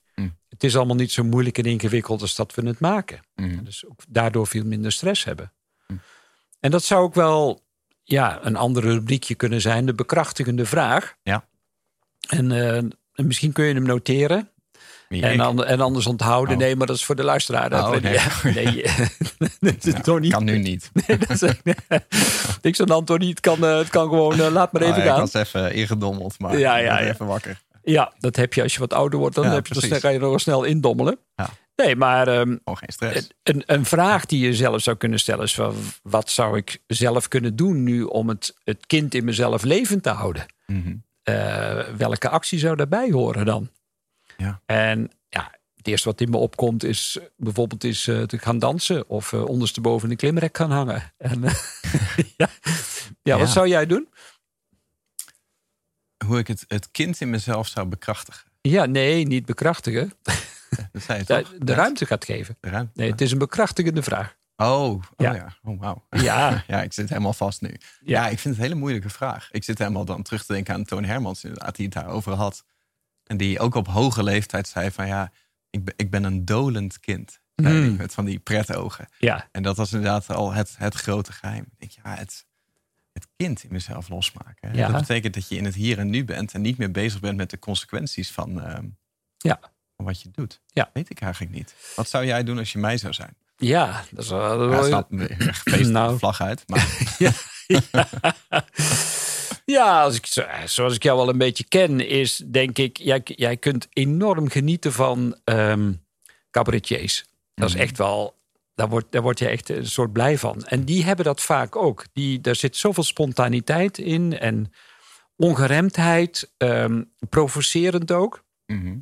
het 0.62 0.70
is 0.70 0.76
allemaal 0.76 0.96
niet 0.96 1.12
zo 1.12 1.24
moeilijk 1.24 1.58
en 1.58 1.64
ingewikkeld 1.64 2.20
als 2.20 2.34
dat 2.34 2.54
we 2.54 2.66
het 2.66 2.80
maken. 2.80 3.20
Mm. 3.34 3.64
Dus 3.64 3.86
ook 3.86 4.00
daardoor 4.08 4.46
veel 4.46 4.64
minder 4.64 4.92
stress 4.92 5.24
hebben. 5.24 5.52
En 6.60 6.70
dat 6.70 6.84
zou 6.84 7.02
ook 7.02 7.14
wel 7.14 7.64
ja, 8.02 8.44
een 8.44 8.56
andere 8.56 8.92
rubriekje 8.92 9.34
kunnen 9.34 9.60
zijn, 9.60 9.86
de 9.86 9.94
bekrachtigende 9.94 10.66
vraag. 10.66 11.16
Ja. 11.22 11.48
En, 12.28 12.52
en 12.52 13.26
misschien 13.26 13.52
kun 13.52 13.64
je 13.64 13.74
hem 13.74 13.86
noteren. 13.86 14.50
En, 15.20 15.40
an, 15.40 15.64
en, 15.64 15.80
anders 15.80 16.06
onthouden. 16.06 16.54
Oh. 16.54 16.60
Nee, 16.60 16.76
maar 16.76 16.86
dat 16.86 16.96
is 16.96 17.04
voor 17.04 17.16
de 17.16 17.24
luisteraar. 17.24 17.72
Oh, 17.72 17.90
nee. 18.00 18.18
Nee, 18.54 18.84
dat 19.60 19.86
is 19.86 19.94
niet. 20.20 20.32
Kan 20.32 20.44
nu 20.44 20.58
niet. 20.58 20.90
Nee, 21.06 21.18
dat 21.18 21.42
is, 21.42 21.52
niks 22.62 22.80
aan 22.80 23.04
Tony. 23.04 23.28
Het 23.28 23.40
kan, 23.40 23.64
uh, 23.64 23.76
het 23.76 23.88
kan 23.88 24.08
gewoon, 24.08 24.40
uh, 24.40 24.48
laat 24.50 24.72
maar 24.72 24.82
even 24.82 24.96
oh, 24.96 25.02
gaan. 25.02 25.24
Ik 25.24 25.32
was 25.32 25.34
even 25.34 25.74
ingedommeld, 25.74 26.38
maar 26.38 26.58
Ja, 26.58 26.76
ja, 26.76 27.00
even 27.00 27.26
wakker. 27.26 27.60
Ja, 27.82 28.12
dat 28.18 28.36
heb 28.36 28.54
je 28.54 28.62
als 28.62 28.74
je 28.74 28.80
wat 28.80 28.92
ouder 28.92 29.18
wordt. 29.18 29.34
Dan, 29.34 29.44
Ja, 29.44 29.52
heb 29.52 29.66
je, 29.66 29.88
dan 29.88 30.00
ga 30.00 30.08
je 30.08 30.18
nog 30.18 30.28
wel 30.28 30.38
snel 30.38 30.64
indommelen. 30.64 31.18
Ja. 31.36 31.48
Nee, 31.76 31.96
maar 31.96 32.26
Gewoon 32.26 32.60
geen 32.64 32.92
stress. 32.92 33.28
een, 33.42 33.62
een 33.66 33.84
vraag 33.84 34.26
die 34.26 34.46
je 34.46 34.54
zelf 34.54 34.82
zou 34.82 34.96
kunnen 34.96 35.18
stellen 35.18 35.44
is: 35.44 35.54
van, 35.54 35.74
wat 36.02 36.30
zou 36.30 36.56
ik 36.56 36.82
zelf 36.86 37.28
kunnen 37.28 37.56
doen 37.56 37.82
nu 37.82 38.02
om 38.02 38.28
het, 38.28 38.54
het 38.64 38.86
kind 38.86 39.14
in 39.14 39.24
mezelf 39.24 39.62
levend 39.62 40.02
te 40.02 40.10
houden? 40.10 40.46
Mhm. 40.66 40.94
Eh, 41.22 41.78
welke 41.96 42.28
actie 42.28 42.58
zou 42.58 42.76
daarbij 42.76 43.10
horen 43.10 43.44
dan? 43.44 43.70
Ja. 44.42 44.60
En 44.66 45.10
ja, 45.28 45.50
het 45.76 45.86
eerste 45.88 46.08
wat 46.08 46.20
in 46.20 46.30
me 46.30 46.36
opkomt 46.36 46.84
is 46.84 47.18
bijvoorbeeld 47.36 47.84
is, 47.84 48.06
eh, 48.06 48.22
te 48.22 48.38
gaan 48.38 48.58
dansen 48.58 49.08
of 49.08 49.32
eh, 49.32 49.44
ondersteboven 49.44 50.10
een 50.10 50.16
klimrek 50.16 50.56
gaan 50.56 50.70
hangen. 50.70 51.12
En, 51.18 51.44
eh, 51.44 51.54
ja. 52.36 52.48
ja, 53.22 53.38
wat 53.38 53.46
Ja. 53.46 53.52
zou 53.52 53.68
jij 53.68 53.86
doen? 53.86 54.08
Hoe 56.26 56.38
ik 56.38 56.46
het, 56.46 56.64
het 56.68 56.90
kind 56.90 57.20
in 57.20 57.30
mezelf 57.30 57.68
zou 57.68 57.86
bekrachtigen. 57.86 58.50
Ja, 58.60 58.84
nee, 58.84 59.26
niet 59.26 59.46
bekrachtigen. 59.46 60.12
Dat 60.92 61.02
zei 61.02 61.18
je 61.18 61.24
De, 61.24 61.34
toch? 61.42 61.50
de 61.52 61.64
Net. 61.64 61.76
ruimte 61.76 62.06
gaat 62.06 62.24
geven. 62.24 62.56
De 62.60 62.68
ruimte. 62.68 62.92
Nee, 62.94 63.10
het 63.10 63.20
is 63.20 63.32
een 63.32 63.38
bekrachtigende 63.38 64.02
vraag. 64.02 64.36
Oh, 64.56 64.82
oh 64.90 65.02
Ja. 65.16 65.34
ja. 65.34 65.56
Oh, 65.62 65.80
wauw. 65.80 66.06
Ja, 66.10 66.64
Ja, 66.66 66.82
ik 66.82 66.92
zit 66.92 67.08
helemaal 67.08 67.32
vast 67.32 67.60
nu. 67.60 67.76
Ja. 68.04 68.22
ik 68.28 68.38
vind 68.38 68.42
het 68.54 68.56
een 68.56 68.62
hele 68.70 68.74
moeilijke 68.80 69.08
vraag. 69.10 69.48
Ik 69.50 69.64
zit 69.64 69.78
helemaal 69.78 70.04
dan 70.04 70.22
terug 70.22 70.44
te 70.44 70.52
denken 70.52 70.74
aan 70.74 70.84
Toon 70.84 71.04
Hermans, 71.04 71.44
inderdaad, 71.44 71.76
die 71.76 71.84
het 71.84 71.94
daarover 71.94 72.32
had. 72.32 72.64
En 73.32 73.38
die 73.38 73.58
ook 73.60 73.74
op 73.74 73.86
hoge 73.88 74.22
leeftijd 74.22 74.68
zei 74.68 74.90
van 74.90 75.06
ja, 75.06 75.32
ik 75.70 75.84
ben, 75.84 75.94
ik 75.96 76.10
ben 76.10 76.24
een 76.24 76.44
dolend 76.44 77.00
kind. 77.00 77.40
Hmm. 77.54 77.96
Met 77.96 78.14
van 78.14 78.24
die 78.24 78.38
pretogen. 78.38 79.08
ja, 79.18 79.48
En 79.52 79.62
dat 79.62 79.76
was 79.76 79.92
inderdaad 79.92 80.30
al 80.30 80.52
het, 80.52 80.74
het 80.78 80.94
grote 80.94 81.32
geheim. 81.32 81.64
Ik 81.64 81.78
denk, 81.78 81.92
ja, 82.04 82.14
het, 82.18 82.46
het 83.12 83.26
kind 83.36 83.62
in 83.64 83.68
mezelf 83.72 84.08
losmaken. 84.08 84.74
Ja. 84.74 84.88
Dat 84.88 85.00
betekent 85.00 85.34
dat 85.34 85.48
je 85.48 85.56
in 85.56 85.64
het 85.64 85.74
hier 85.74 85.98
en 85.98 86.10
nu 86.10 86.24
bent 86.24 86.52
en 86.54 86.60
niet 86.60 86.78
meer 86.78 86.90
bezig 86.90 87.20
bent 87.20 87.36
met 87.36 87.50
de 87.50 87.58
consequenties 87.58 88.30
van, 88.30 88.62
ehm, 88.62 88.86
Ja. 89.38 89.60
van 89.96 90.04
wat 90.04 90.20
je 90.22 90.30
doet. 90.32 90.60
Ja. 90.66 90.90
Weet 90.92 91.10
ik 91.10 91.20
eigenlijk 91.20 91.52
niet. 91.54 91.74
Wat 91.96 92.08
zou 92.08 92.24
jij 92.26 92.44
doen 92.44 92.58
als 92.58 92.72
je 92.72 92.78
mij 92.78 92.96
zou 92.96 93.12
zijn? 93.12 93.36
ja, 93.56 94.04
dat 94.10 94.24
is 94.24 94.30
wel. 94.30 94.62
Ja, 94.62 94.68
wel- 94.68 94.84
snap, 94.84 95.10
Nou. 95.90 96.12
de 96.12 96.18
vlag 96.18 96.40
uit. 96.40 96.62
Maar 96.66 96.86
Ja, 97.18 97.32
als 99.80 100.16
ik, 100.16 100.26
zo- 100.26 100.46
zoals 100.64 100.94
ik 100.94 101.02
jou 101.02 101.16
wel 101.18 101.28
een 101.28 101.38
beetje 101.38 101.64
ken, 101.64 102.00
is 102.08 102.36
denk 102.46 102.78
ik, 102.78 102.96
jij, 102.98 103.20
jij 103.24 103.56
kunt 103.56 103.86
enorm 103.92 104.48
genieten 104.48 104.92
van 104.92 105.36
ehm 105.44 105.92
cabaretiers. 106.50 107.24
Dat 107.54 107.68
is 107.68 107.74
Mhm. 107.74 107.82
echt 107.82 107.98
wel, 107.98 108.34
daar 108.74 108.88
word, 108.88 109.04
daar 109.12 109.22
word 109.22 109.38
je 109.38 109.48
echt 109.48 109.68
een 109.68 109.86
soort 109.86 110.12
blij 110.12 110.38
van. 110.38 110.64
En 110.64 110.84
die 110.84 111.04
hebben 111.04 111.24
dat 111.24 111.40
vaak 111.42 111.76
ook. 111.76 112.04
Die, 112.12 112.40
daar 112.40 112.56
zit 112.56 112.76
zoveel 112.76 113.02
spontaniteit 113.04 113.98
in 113.98 114.38
en 114.38 114.72
ongeremdheid, 115.36 116.52
ehm, 116.56 117.02
provocerend 117.28 118.12
ook. 118.12 118.44
Mhm. 118.66 118.96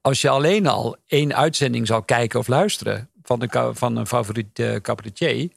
Als 0.00 0.20
je 0.20 0.28
alleen 0.28 0.66
al 0.66 0.96
één 1.06 1.36
uitzending 1.36 1.86
zou 1.86 2.04
kijken 2.04 2.38
of 2.38 2.48
luisteren 2.48 3.10
van 3.22 3.42
een, 3.42 3.76
van 3.76 3.96
een 3.96 4.06
favoriet 4.06 4.58
eh, 4.58 4.74
cabaretier, 4.76 5.50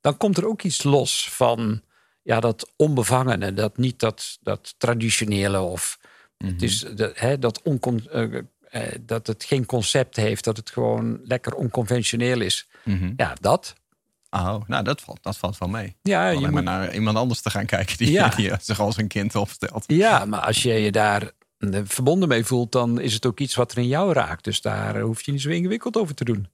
dan 0.00 0.16
komt 0.16 0.36
er 0.36 0.46
ook 0.46 0.62
iets 0.62 0.82
los 0.82 1.28
van 1.30 1.82
ja, 2.22 2.40
dat 2.40 2.72
onbevangene, 2.76 3.54
dat 3.54 3.76
niet 3.76 3.98
dat, 3.98 4.38
dat 4.40 4.74
traditionele 4.78 5.60
of 5.60 5.98
het 6.36 6.62
is 6.62 6.78
dat, 6.80 7.18
hè, 7.18 7.38
dat, 7.38 7.62
oncon, 7.62 8.08
eh, 8.10 8.38
eh, 8.70 8.94
dat 9.00 9.26
het 9.26 9.44
geen 9.44 9.66
concept 9.66 10.16
heeft, 10.16 10.44
dat 10.44 10.56
het 10.56 10.70
gewoon 10.70 11.20
lekker 11.24 11.54
onconventioneel 11.54 12.40
is. 12.40 12.68
Mhm. 12.84 13.12
Ja, 13.16 13.34
dat. 13.40 13.74
Oh, 14.30 14.60
nou, 14.66 14.84
dat 14.84 15.00
valt, 15.00 15.22
dat 15.22 15.36
valt 15.36 15.58
wel 15.58 15.68
mee. 15.68 15.96
Ja, 16.02 16.28
je 16.28 16.40
maar 16.40 16.50
moet- 16.50 16.62
naar 16.64 16.94
iemand 16.94 17.16
anders 17.16 17.40
te 17.40 17.50
gaan 17.50 17.66
kijken 17.66 17.96
die, 17.96 18.10
Ja. 18.10 18.28
die 18.36 18.50
zich 18.60 18.80
als 18.80 18.96
een 18.96 19.08
kind 19.08 19.34
opstelt. 19.34 19.84
ja, 19.86 20.24
maar 20.24 20.40
als 20.40 20.62
je 20.62 20.72
je 20.72 20.92
daar 20.92 21.30
eh, 21.58 21.80
verbonden 21.84 22.28
mee 22.28 22.44
voelt, 22.44 22.72
dan 22.72 23.00
is 23.00 23.12
het 23.14 23.26
ook 23.26 23.40
iets 23.40 23.54
wat 23.54 23.72
er 23.72 23.78
in 23.78 23.86
jou 23.88 24.12
raakt. 24.12 24.44
Dus 24.44 24.60
daar 24.60 25.00
hoef 25.00 25.22
je 25.22 25.32
niet 25.32 25.40
zo 25.40 25.48
ingewikkeld 25.48 25.96
over 25.96 26.14
te 26.14 26.24
doen. 26.24 26.48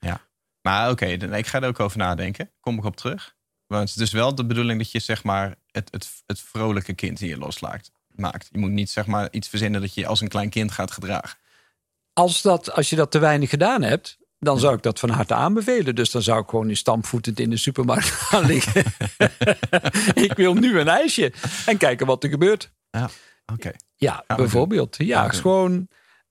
Maar 0.63 0.91
oké, 0.91 1.17
dan- 1.17 1.35
ik 1.35 1.47
ga 1.47 1.61
er 1.61 1.69
ook 1.69 1.81
over 1.81 1.99
nadenken. 1.99 2.51
Kom 2.61 2.79
ik 2.79 2.85
op 2.85 2.97
terug. 2.97 3.35
Maar 3.67 3.81
het 3.81 3.89
is 3.89 3.95
dus 3.95 4.13
wel 4.13 4.35
de 4.35 4.47
bedoeling 4.47 4.79
dat 4.79 4.91
je 4.91 4.99
zeg 4.99 5.25
maar 5.25 5.55
het, 5.71 5.89
het, 5.91 6.09
het 6.27 6.41
vrolijke 6.41 6.95
kind 6.95 7.21
in 7.21 7.29
je 7.29 7.39
loslaat. 7.39 7.91
Maakt. 8.09 8.49
Je 8.53 8.59
moet 8.59 8.71
niet 8.71 8.91
zeg 8.91 9.07
maar 9.07 9.29
iets 9.31 9.49
verzinnen 9.49 9.81
dat 9.81 9.95
je 9.95 10.07
als 10.07 10.21
een 10.21 10.29
klein 10.29 10.51
kind 10.51 10.73
gaat 10.73 10.91
gedragen. 10.91 11.39
Als, 12.13 12.43
dat, 12.43 12.73
als 12.73 12.91
je 12.91 12.97
dat 12.97 13.11
te 13.11 13.19
weinig 13.19 13.51
gedaan 13.51 13.83
hebt, 13.83 14.19
dan 14.39 14.59
zou 14.59 14.77
ik 14.77 14.83
dat 14.83 14.99
van 14.99 15.11
harte 15.11 15.35
aanbevelen. 15.35 15.95
Dus 15.95 16.11
dan 16.11 16.23
zou 16.23 16.43
ik 16.43 16.49
gewoon 16.49 16.69
in 16.69 16.77
stampvoetend 16.77 17.41
in 17.41 17.51
de 17.51 17.57
supermarkt 17.57 18.07
gaan 18.31 18.47
liggen. 18.47 18.85
ik 20.29 20.33
wil 20.33 20.55
nu 20.55 20.81
een 20.81 20.89
ijsje. 20.89 21.33
En 21.67 21.77
kijken 21.77 22.07
wat 22.07 22.25
er 22.25 22.31
gebeurt. 22.31 22.73
Oké. 23.53 23.73
Ja, 23.97 24.25
bijvoorbeeld. 24.27 24.97
Ja, 24.99 25.29
gewoon. 25.29 25.89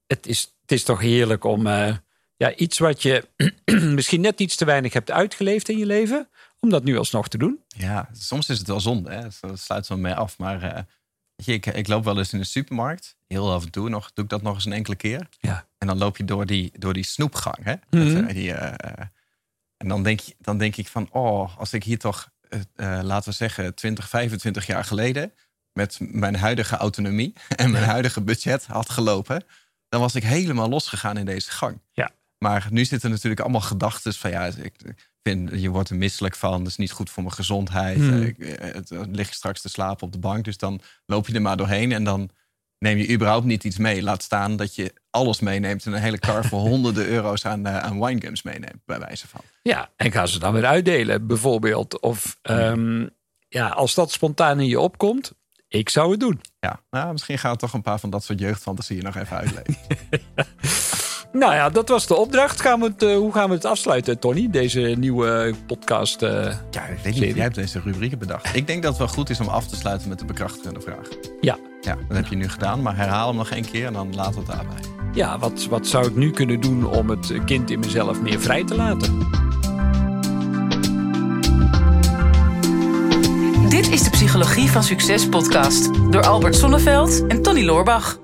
Het 0.08 0.28
is, 0.28 0.56
het 0.62 0.72
is 0.72 0.84
toch 0.84 1.00
heerlijk 1.00 1.44
om 1.44 1.68
eh, 1.68 1.96
ja, 2.38 2.56
iets 2.56 2.78
wat 2.78 3.02
je 3.02 3.28
misschien 3.96 4.22
net 4.22 4.40
iets 4.40 4.56
te 4.56 4.66
weinig 4.66 4.94
hebt 4.94 5.12
uitgeleefd 5.12 5.70
in 5.70 5.78
je 5.78 5.86
leven, 5.86 6.30
om 6.66 6.72
dat 6.72 6.84
nu 6.84 6.98
alsnog 6.98 7.28
te 7.28 7.38
doen. 7.38 7.60
Ja, 7.68 8.10
soms 8.12 8.50
is 8.50 8.58
het 8.58 8.68
wel 8.68 8.80
zonde. 8.80 9.12
Hè? 9.12 9.22
Dat 9.42 9.60
sluit 9.60 9.86
zo 9.86 9.98
mee 9.98 10.14
af. 10.14 10.38
Maar 10.38 10.64
eh, 10.64 10.84
je, 11.36 11.54
ik, 11.54 11.66
ik 11.66 11.88
loop 11.88 12.04
wel 12.04 12.18
eens 12.18 12.34
in 12.34 12.40
de 12.40 12.46
supermarkt. 12.46 13.18
Heel 13.28 13.54
af 13.54 13.64
en 13.64 13.72
toe 13.72 13.90
nog, 13.90 14.12
doe 14.14 14.24
ik 14.24 14.30
dat 14.30 14.42
nog 14.42 14.56
eens 14.56 14.66
een 14.66 14.74
enkele 14.74 14.96
keer. 14.96 15.30
Ja. 15.40 15.68
En 15.78 15.88
dan 15.88 15.98
loop 15.98 16.18
je 16.18 16.26
door 16.26 16.46
die, 16.46 16.72
door 16.78 16.94
die 16.94 17.04
snoepgang. 17.04 17.64
Hè? 17.64 17.76
Mhm. 17.90 18.26
Eh, 18.26 18.34
die, 18.34 18.54
eh, 18.54 19.06
en 19.78 19.88
dan 19.88 20.04
denk, 20.04 20.20
je, 20.20 20.36
dan 20.40 20.58
denk 20.58 20.76
ik 20.76 20.88
van, 20.88 21.10
oh, 21.12 21.58
als 21.58 21.74
ik 21.74 21.84
hier 21.84 22.00
toch, 22.00 22.30
laten 22.76 23.30
we 23.30 23.36
zeggen, 23.36 23.76
20, 23.76 24.10
25 24.10 24.66
jaar 24.66 24.84
geleden... 24.84 25.34
met 25.74 25.98
mijn 26.00 26.36
huidige 26.36 26.76
autonomie 26.76 27.34
en 27.56 27.72
mijn 27.72 27.84
huidige 27.84 28.22
budget 28.22 28.66
had 28.66 28.90
gelopen... 28.90 29.44
dan 29.90 30.00
was 30.00 30.16
ik 30.16 30.24
helemaal 30.24 30.70
losgegaan 30.70 31.18
in 31.18 31.26
deze 31.26 31.52
gang. 31.52 31.82
Ja. 31.92 32.12
Maar 32.38 32.68
nu 32.70 32.86
zitten 32.86 33.10
natuurlijk 33.10 33.42
allemaal 33.42 33.62
gedachten 33.62 34.14
van, 34.14 34.30
ja, 34.30 34.46
ik 34.46 34.74
vind, 35.30 35.62
je 35.62 35.70
wordt 35.70 35.90
er 35.90 35.96
misselijk 35.96 36.36
van. 36.36 36.58
Dat 36.60 36.68
is 36.68 36.78
niet 36.78 36.92
goed 36.92 37.10
voor 37.10 37.24
mijn 37.24 37.36
gezondheid. 37.36 37.98
Hmm. 37.98 38.14
Eh, 38.22 38.28
ik- 38.28 38.38
eh, 38.40 38.74
het- 38.74 38.92
lig 39.12 39.28
je 39.30 39.34
straks 39.36 39.62
te 39.62 39.70
slapen 39.70 40.06
op 40.06 40.12
de 40.12 40.20
bank. 40.20 40.44
Dus 40.44 40.58
dan 40.58 40.82
loop 41.06 41.28
je 41.28 41.34
er 41.34 41.42
maar 41.42 41.58
doorheen 41.58 41.92
en 41.92 42.04
dan 42.04 42.30
neem 42.80 42.98
je 42.98 43.10
überhaupt 43.14 43.46
niet 43.46 43.64
iets 43.64 43.78
mee. 43.78 44.02
Laat 44.04 44.24
staan 44.24 44.56
dat 44.56 44.76
je 44.76 44.94
alles 45.10 45.40
meeneemt 45.40 45.86
en 45.86 45.94
een 45.94 46.02
hele 46.02 46.20
kar 46.20 46.46
voor 46.46 46.60
honderden 46.70 47.08
euro's 47.08 47.46
aan, 47.46 47.66
eh, 47.66 47.78
aan 47.78 48.00
winegums 48.06 48.44
meeneemt, 48.44 48.82
bij 48.86 49.00
wijze 49.00 49.28
van. 49.28 49.42
Ja, 49.62 49.90
en 49.96 50.12
gaan 50.12 50.28
ze 50.28 50.40
dan 50.40 50.54
weer 50.54 50.66
uitdelen, 50.66 51.28
bijvoorbeeld. 51.28 52.00
Of 52.02 52.38
ehm, 52.42 53.08
ja, 53.48 53.68
als 53.68 53.94
dat 53.94 54.12
spontaan 54.12 54.60
in 54.60 54.68
je 54.68 54.80
opkomt, 54.80 55.32
ik 55.68 55.90
zou 55.90 56.12
het 56.12 56.20
doen. 56.20 56.42
Ja, 56.60 56.80
nou, 56.90 57.12
misschien 57.12 57.38
gaan 57.38 57.52
we 57.52 57.58
toch 57.58 57.74
een 57.74 57.82
paar 57.82 58.00
van 58.00 58.10
dat 58.10 58.24
soort 58.24 58.40
jeugdfantasieën 58.40 59.04
nog 59.04 59.16
even 59.16 59.38
uitleven. 59.38 59.76
Nou 61.40 61.54
ja, 61.54 61.70
dat 61.70 61.90
was 61.90 62.08
de 62.08 62.16
opdracht. 62.16 62.62
Gaan 62.62 62.80
we 62.80 62.86
het, 62.86 63.04
eh, 63.04 63.16
hoe 63.16 63.34
gaan 63.34 63.50
we 63.50 63.56
het 63.56 63.66
afsluiten, 63.66 64.20
Tony? 64.20 64.50
Deze 64.50 64.80
nieuwe 64.80 65.54
podcast. 65.68 66.22
eh, 66.22 66.32
ja, 66.72 66.84
ik 66.84 66.98
weet 67.04 67.20
niet. 67.20 67.34
Jij 67.34 67.44
hebt 67.44 67.56
deze 67.56 67.80
rubrieken 67.84 68.18
bedacht. 68.20 68.56
Ik 68.56 68.68
denk 68.68 68.82
dat 68.82 68.90
het 68.92 69.00
wel 69.00 69.08
goed 69.08 69.30
is 69.30 69.40
om 69.40 69.48
af 69.48 69.68
te 69.68 69.76
sluiten 69.76 70.10
met 70.10 70.20
de 70.20 70.26
bekrachtigende 70.26 70.82
vraag. 70.82 71.08
ja. 71.42 71.58
Ja, 71.82 71.98
dat 72.08 72.18
heb 72.18 72.26
je 72.26 72.36
nu 72.36 72.50
gedaan, 72.50 72.82
maar 72.82 72.96
herhaal 72.96 73.28
hem 73.28 73.36
nog 73.38 73.50
één 73.50 73.66
keer 73.72 73.86
en 73.86 73.94
dan 73.94 74.16
laten 74.16 74.34
we 74.34 74.38
het 74.40 74.48
daarbij. 74.48 74.80
Ja, 75.14 75.40
wat, 75.40 75.66
wat 75.70 75.88
zou 75.88 76.08
ik 76.08 76.16
nu 76.16 76.32
kunnen 76.32 76.62
doen 76.62 76.86
om 76.88 77.10
het 77.10 77.34
kind 77.46 77.72
in 77.72 77.80
mezelf 77.80 78.22
meer 78.22 78.40
vrij 78.42 78.64
te 78.64 78.76
laten? 78.76 79.18
Dit 83.70 83.92
is 83.92 84.04
de 84.04 84.10
Psychologie 84.10 84.70
van 84.70 84.84
Succes 84.84 85.30
podcast 85.30 85.90
door 86.12 86.26
Albert 86.26 86.56
Sonneveld 86.56 87.28
en 87.28 87.42
Tony 87.42 87.64
Loorbach. 87.66 88.18